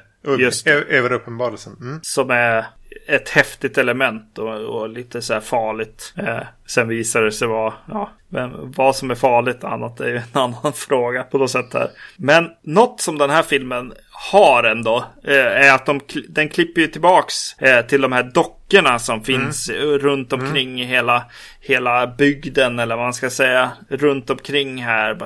[0.90, 1.78] Över uppenbarelsen.
[1.82, 2.00] Mm.
[2.04, 2.66] Som är
[3.08, 6.14] ett häftigt element och, och lite så här farligt.
[6.18, 10.18] Eh, sen visar det sig vara, ja, men vad som är farligt annat är ju
[10.18, 11.90] en annan fråga på något sätt här.
[12.18, 13.94] Men något som den här filmen
[14.32, 19.00] har ändå eh, är att de, den klipper ju tillbaks eh, till de här dockorna
[19.00, 21.26] som finns eh, runt omkring i hela,
[21.60, 23.72] hela bygden eller vad man ska säga.
[23.90, 25.18] Runt omkring här.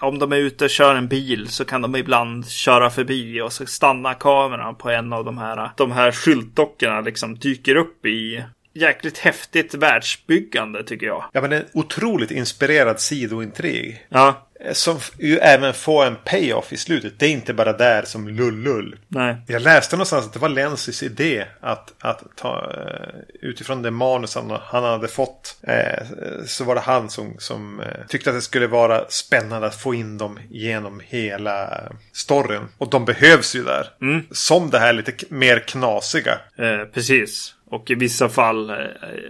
[0.00, 3.52] Om de är ute och kör en bil så kan de ibland köra förbi och
[3.52, 8.44] så stannar kameran på en av de här, de här skyltdockorna liksom dyker upp i
[8.74, 11.24] jäkligt häftigt världsbyggande tycker jag.
[11.32, 14.06] Ja, men en otroligt inspirerad sidointrig.
[14.08, 17.18] Ja, Som ju även får en payoff i slutet.
[17.18, 18.96] Det är inte bara där som lullull.
[19.08, 19.36] nej.
[19.46, 24.34] Jag läste någonstans att det var Lenzys idé att, att ta eh, utifrån det manus
[24.34, 25.56] han, han hade fått.
[25.62, 26.06] Eh,
[26.46, 29.94] så var det han som, som eh, tyckte att det skulle vara spännande att få
[29.94, 31.82] in dem genom hela
[32.12, 32.62] storyn.
[32.78, 33.86] Och de behövs ju där.
[34.30, 36.38] Som det här lite mer knasiga.
[36.58, 37.54] Eh, precis.
[37.70, 38.76] Och i vissa fall eh,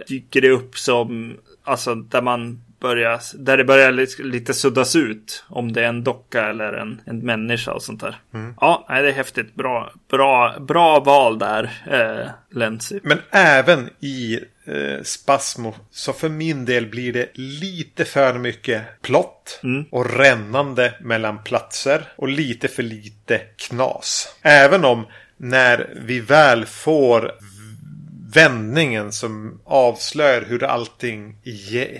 [0.07, 5.43] dyker det upp som, alltså där man börjar, där det börjar lite, lite suddas ut.
[5.47, 8.21] Om det är en docka eller en, en människa och sånt där.
[8.61, 9.55] Ja, nej, det är häftigt.
[9.55, 12.99] Bra, bra, bra val där, eh, Lenzi.
[13.03, 19.61] Men även i eh, Spasmo så för min del blir det lite för mycket plott
[19.91, 24.35] och rännande mellan platser och lite för lite knas.
[24.41, 25.05] Även om
[25.37, 27.31] när vi väl får
[28.33, 31.35] vändningen som avslöjar hur allting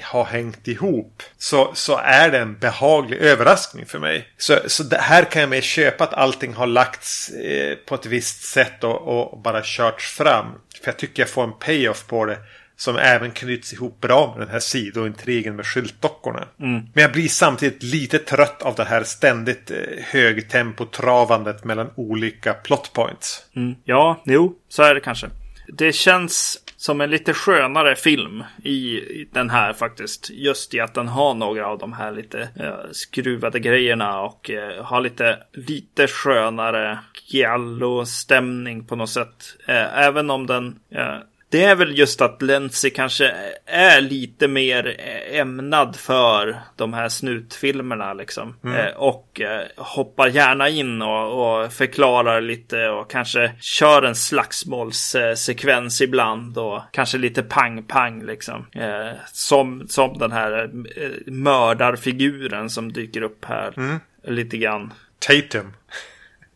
[0.04, 1.24] har hängt ihop.
[1.38, 4.28] Så, så är det en behaglig överraskning för mig.
[4.38, 8.44] Så, så här kan jag mer köpa att allting har lagts eh, på ett visst
[8.44, 10.46] sätt och, och bara körts fram.
[10.82, 12.38] För jag tycker jag får en payoff på det.
[12.76, 16.48] Som även knyts ihop bra med den här sidointrigen med skyltdockorna.
[16.94, 22.94] Men jag blir samtidigt lite trött av det här ständigt eh, högtempotravandet mellan olika plot
[22.94, 23.46] points.
[23.56, 23.76] Mm.
[23.84, 25.30] Ja, jo, så är det kanske.
[25.74, 29.02] Det känns som en lite skönare film i
[29.32, 30.30] den här faktiskt.
[30.30, 34.84] Just i att den har några av de här lite eh, skruvade grejerna och eh,
[34.84, 39.58] har lite, lite skönare giallo-stämning på något sätt.
[39.68, 41.18] Eh, även om den eh,
[41.52, 43.34] det är väl just att Lenzi kanske
[43.66, 44.96] är lite mer
[45.32, 48.56] ämnad för de här snutfilmerna liksom.
[48.64, 56.02] Eh, och eh, hoppar gärna in och, och förklarar lite och kanske kör en slagsmålssekvens
[56.02, 58.66] ibland och kanske lite pang-pang liksom.
[58.72, 60.64] Eh, som, som den här
[60.96, 64.94] eh, mördarfiguren som dyker upp här lite grann.
[65.20, 65.74] Tatum.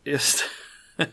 [0.04, 0.44] Just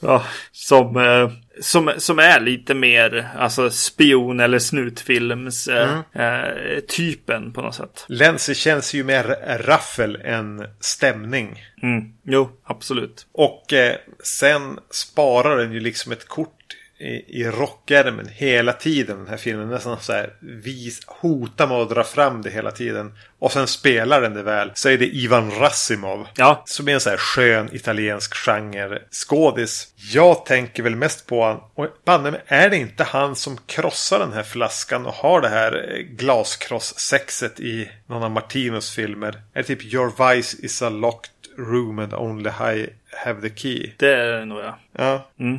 [0.00, 1.30] Ja, som, eh,
[1.60, 8.04] som, som är lite mer alltså spion eller snutfilms eh, eh, typen på något sätt.
[8.08, 9.24] Lenzi känns ju mer
[9.58, 11.62] raffel än stämning.
[11.82, 12.12] Mm.
[12.22, 13.26] Jo, absolut.
[13.32, 16.50] Och eh, sen sparar den ju liksom ett kort
[17.04, 19.18] i, i rockärmen hela tiden.
[19.18, 23.12] Den här filmen nästan så här vis, hotar med att dra fram det hela tiden.
[23.38, 24.70] Och sen spelar den det väl.
[24.74, 26.26] Så är det Ivan Rassimov.
[26.36, 29.88] Ja, Som är en så här skön italiensk genre skådis.
[30.12, 31.60] Jag tänker väl mest på han.
[31.74, 35.48] Och banne mig, är det inte han som krossar den här flaskan och har det
[35.48, 39.42] här eh, glaskross-sexet i någon av Martinos filmer?
[39.52, 43.90] Är det typ Your vice is a locked room and only I have the key?
[43.96, 44.78] det är det nog ja.
[44.98, 45.30] Ja.
[45.40, 45.56] Eh,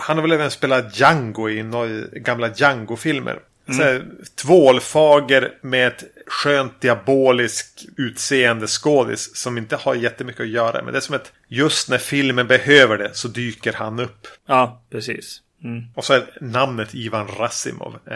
[0.00, 3.40] Han har väl även spelat Django i några gamla Django-filmer.
[3.68, 4.04] Här,
[4.42, 10.82] tvålfager med ett skönt diabolisk utseende skådis som inte har jättemycket att göra.
[10.82, 14.26] Men det är som att just när filmen behöver det så dyker han upp.
[14.46, 15.40] Ja, precis.
[15.66, 15.84] Mm.
[15.94, 17.94] Och så är namnet Ivan Rassimov.
[18.06, 18.12] Eh,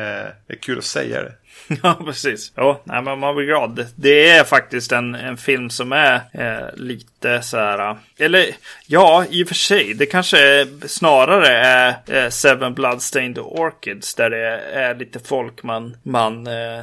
[0.47, 1.33] det är kul att säga det.
[1.83, 2.53] Ja, precis.
[2.55, 3.87] Ja, nej, men man blir glad.
[3.97, 7.97] Det- är faktiskt en, en film som är eh, lite så här.
[8.19, 8.47] Eller
[8.87, 9.95] ja, i och för sig.
[9.95, 14.15] Det kanske snarare är eh, Seven Bloodstained Orchids.
[14.15, 16.81] Där det är lite folk man, man eh,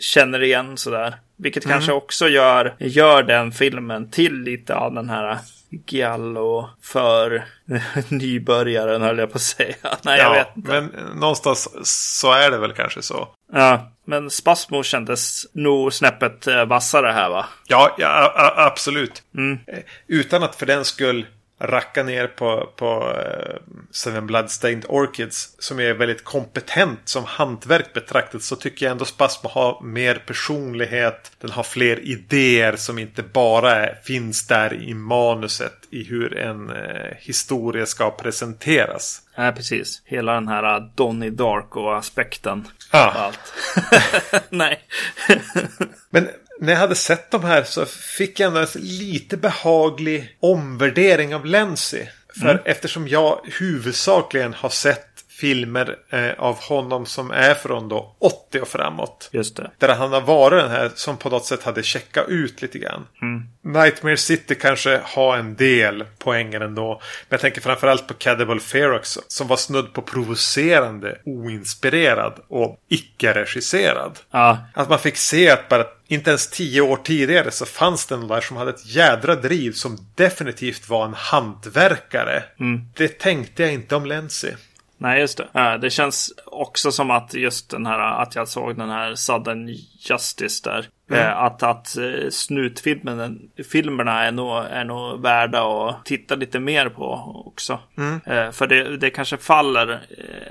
[0.00, 1.14] känner igen sådär.
[1.36, 5.38] Vilket kanske också gör, gör den filmen till lite av den här
[5.86, 7.44] Giallo för
[8.08, 9.74] nybörjaren höll jag på att säga.
[10.02, 10.70] Nej, jag vet inte.
[10.80, 10.84] men
[11.20, 11.68] någonstans
[12.18, 13.28] så är det väl kanske så.
[13.52, 17.46] Ja, men Spasmo kändes nog snäppet eh, vassare här va?
[17.66, 19.22] Ja, ja a- a- absolut.
[19.66, 21.26] Eh, Utan att för den skull
[21.60, 23.56] racka ner på, på eh,
[23.90, 29.50] Seven Bloodstained Orchids som är väldigt kompetent som hantverk betraktat så tycker jag ändå Spasmo
[29.50, 31.32] har mer personlighet.
[31.40, 37.16] Den har fler idéer som inte bara finns där i manuset i hur en eh,
[37.18, 39.22] historia ska presenteras.
[39.38, 40.02] Nej, precis.
[40.04, 42.68] Hela den här uh, Donnie Darko-aspekten.
[42.90, 43.08] Ah.
[43.08, 43.52] av Allt.
[44.50, 44.80] Nej.
[46.10, 46.28] Men
[46.60, 51.46] när jag hade sett de här så fick jag ändå en lite behaglig omvärdering av
[51.46, 52.08] Lenzi.
[52.40, 58.60] För eftersom jag huvudsakligen har sett filmer eh, av honom som är från då 80
[58.60, 59.28] och framåt.
[59.32, 59.70] Just det.
[59.78, 63.06] Där han har varit den här som på något sätt hade checkat ut lite grann.
[63.64, 66.88] Nightmare City kanske har en del poänger ändå.
[67.28, 74.18] Men jag tänker framförallt på Cannibal Ferox som var snudd på provocerande, oinspirerad och icke-regisserad.
[74.30, 78.16] Ja, Att man fick se att bara inte ens tio år tidigare så fanns det
[78.16, 82.42] någon där som hade ett jädra driv som definitivt var en hantverkare.
[82.96, 84.54] Det tänkte jag inte om Lenzi
[84.98, 85.48] nej just det.
[85.54, 89.68] Eh, det känns också som att just den här, att jag såg den här Sudden
[89.98, 90.88] Justice där.
[91.10, 93.40] Eh, Att, att eh, snutfilmen,
[93.70, 97.12] filmerna är nog, är nog värda att titta lite mer på
[97.46, 97.78] också.
[98.26, 100.00] Eh, För det, det kanske faller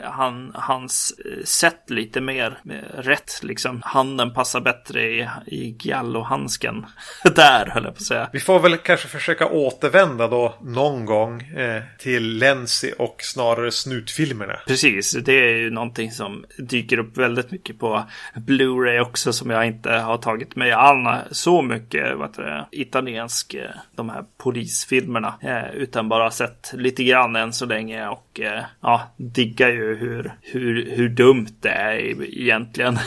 [0.04, 1.14] han, hans
[1.46, 2.58] sätt lite mer
[2.98, 3.82] rätt liksom.
[3.86, 6.86] Handen passar bättre i, i Giallo-handsken.
[7.36, 8.30] Där höll jag på att säga.
[8.34, 14.60] Vi får väl kanske försöka återvända då någon gång eh, till Lenzi och snarare snutfilmerna.
[14.68, 18.04] Precis, det är ju någonting som dyker upp väldigt mycket på
[18.36, 23.70] Blu-ray också som jag inte har tagit mig an så mycket vad det, italiensk, eh,
[23.96, 25.34] de här polisfilmerna.
[25.42, 30.34] Eh, utan bara sett lite grann än så länge och eh, ja, diggar ju hur,
[30.42, 33.00] hur, hur dumt det är egentligen.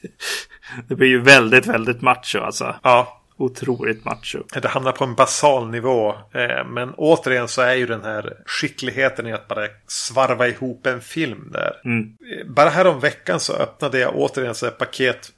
[0.88, 2.74] det blir ju väldigt, väldigt macho alltså.
[2.82, 4.38] Ja, Otroligt macho.
[4.62, 6.14] det hamnar på en basal nivå.
[6.66, 11.50] Men återigen så är ju den här skickligheten i att bara svarva ihop en film
[11.52, 11.72] där.
[11.84, 15.32] Eh, Bara här om veckan så öppnade jag återigen så ett paket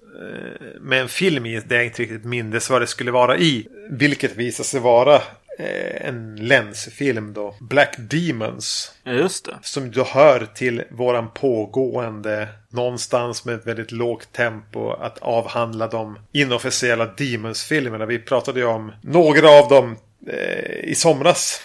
[0.80, 3.66] med en film i det jag inte riktigt mindes vad det skulle vara i.
[3.90, 5.14] Vilket visade sig vara
[5.58, 7.54] eh, en länsfilm då.
[7.60, 8.92] Black Demons.
[9.04, 9.56] Ja, just det.
[9.62, 16.18] Som då hör till våran pågående någonstans med ett väldigt lågt tempo att avhandla de
[16.32, 18.06] inofficiella Demons-filmerna.
[18.06, 19.96] Vi pratade ju om några av dem
[20.28, 21.60] eh, i somras.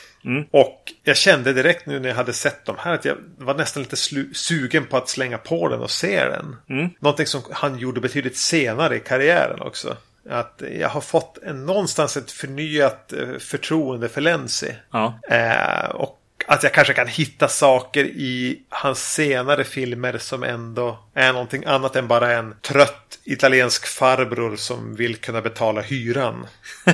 [0.51, 3.83] Och jag kände direkt nu när jag hade sett dem här att jag var nästan
[3.83, 3.95] lite
[4.33, 6.55] sugen på att slänga på den och se den.
[6.99, 9.97] Någonting som han gjorde betydligt senare i karriären också.
[10.29, 14.75] Att jag har fått en, någonstans ett förnyat eh, förtroende för Lenzi.
[14.91, 15.19] Ja.
[15.29, 16.18] Eh, och
[16.49, 21.95] att jag kanske kan hitta saker i hans senare filmer som ändå är någonting annat
[21.95, 26.47] än bara en trött italiensk farbror som vill kunna betala hyran.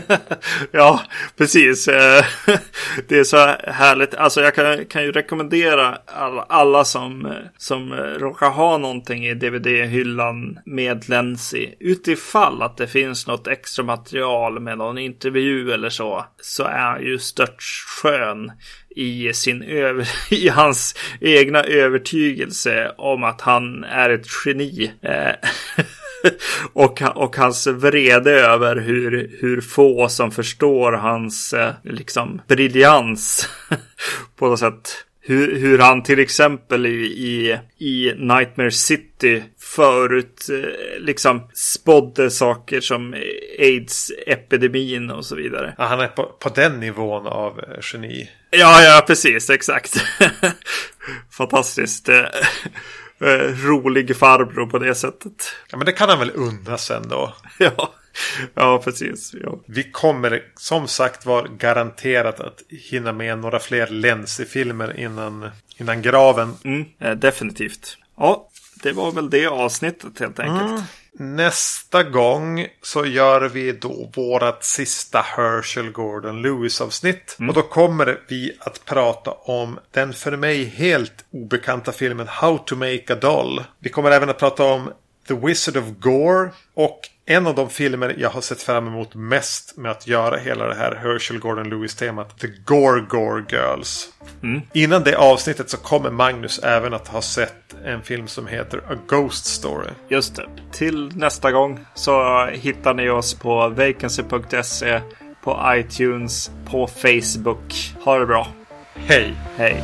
[0.71, 1.01] ja,
[1.37, 1.87] precis.
[1.87, 2.25] Eh,
[3.07, 3.37] det är så
[3.67, 4.15] härligt.
[4.15, 10.59] Alltså jag kan, kan ju rekommendera alla, alla som, som råkar ha någonting i DVD-hyllan
[10.65, 11.75] med Lenzi.
[11.79, 16.25] Utifall att det finns något extra material med någon intervju eller så.
[16.41, 18.51] Så är han ju störtskön
[18.95, 24.91] i sin över, i hans egna övertygelse om att han är ett geni.
[25.01, 25.33] Eh,
[26.73, 33.49] och, och hans vrede över hur, hur få som förstår hans eh, liksom briljans
[34.35, 35.04] på något sätt.
[35.27, 42.81] Hur, hur han till exempel i, i, i Nightmare City förut eh, liksom spådde saker
[42.81, 43.13] som
[43.59, 45.75] aids-epidemin och så vidare.
[45.77, 48.29] Ja, han är på, på den nivån av eh, geni.
[48.51, 50.03] Ja, ja, precis, exakt.
[51.31, 52.09] Fantastiskt.
[52.09, 52.25] eh,
[53.21, 55.55] eh, rolig farbror på det sättet.
[55.71, 57.33] Ja, men det kan han väl unna sen då.
[57.59, 57.93] Ja,
[58.53, 59.35] ja precis.
[59.43, 59.59] Ja.
[59.65, 66.53] Vi kommer som sagt var garanterat att hinna med några fler Lenzi-filmer innan, innan graven.
[66.63, 67.97] Mm, eh, definitivt.
[68.17, 68.49] Ja,
[68.83, 70.83] det var väl det avsnittet helt enkelt.
[71.19, 77.37] Nästa gång så gör vi då vårat sista Herschel Gordon Lewis avsnitt.
[77.47, 82.75] Och då kommer vi att prata om den för mig helt obekanta filmen How to
[82.75, 83.63] make a doll.
[83.79, 84.91] Vi kommer även att prata om
[85.27, 89.77] The Wizard of Gore och en av de filmer jag har sett fram emot mest
[89.77, 92.39] med att göra hela det här Herschel Gordon Lewis-temat.
[92.39, 94.09] The Gore Gore Girls.
[94.73, 98.95] Innan det avsnittet så kommer Magnus även att ha sett en film som heter A
[99.07, 99.89] Ghost Story.
[100.07, 100.49] Just det.
[100.71, 105.01] Till nästa gång så hittar ni oss på vacancy.se,
[105.43, 107.95] på iTunes, på Facebook.
[108.03, 108.47] Ha det bra.
[108.95, 109.33] Hej!
[109.57, 109.83] Hej!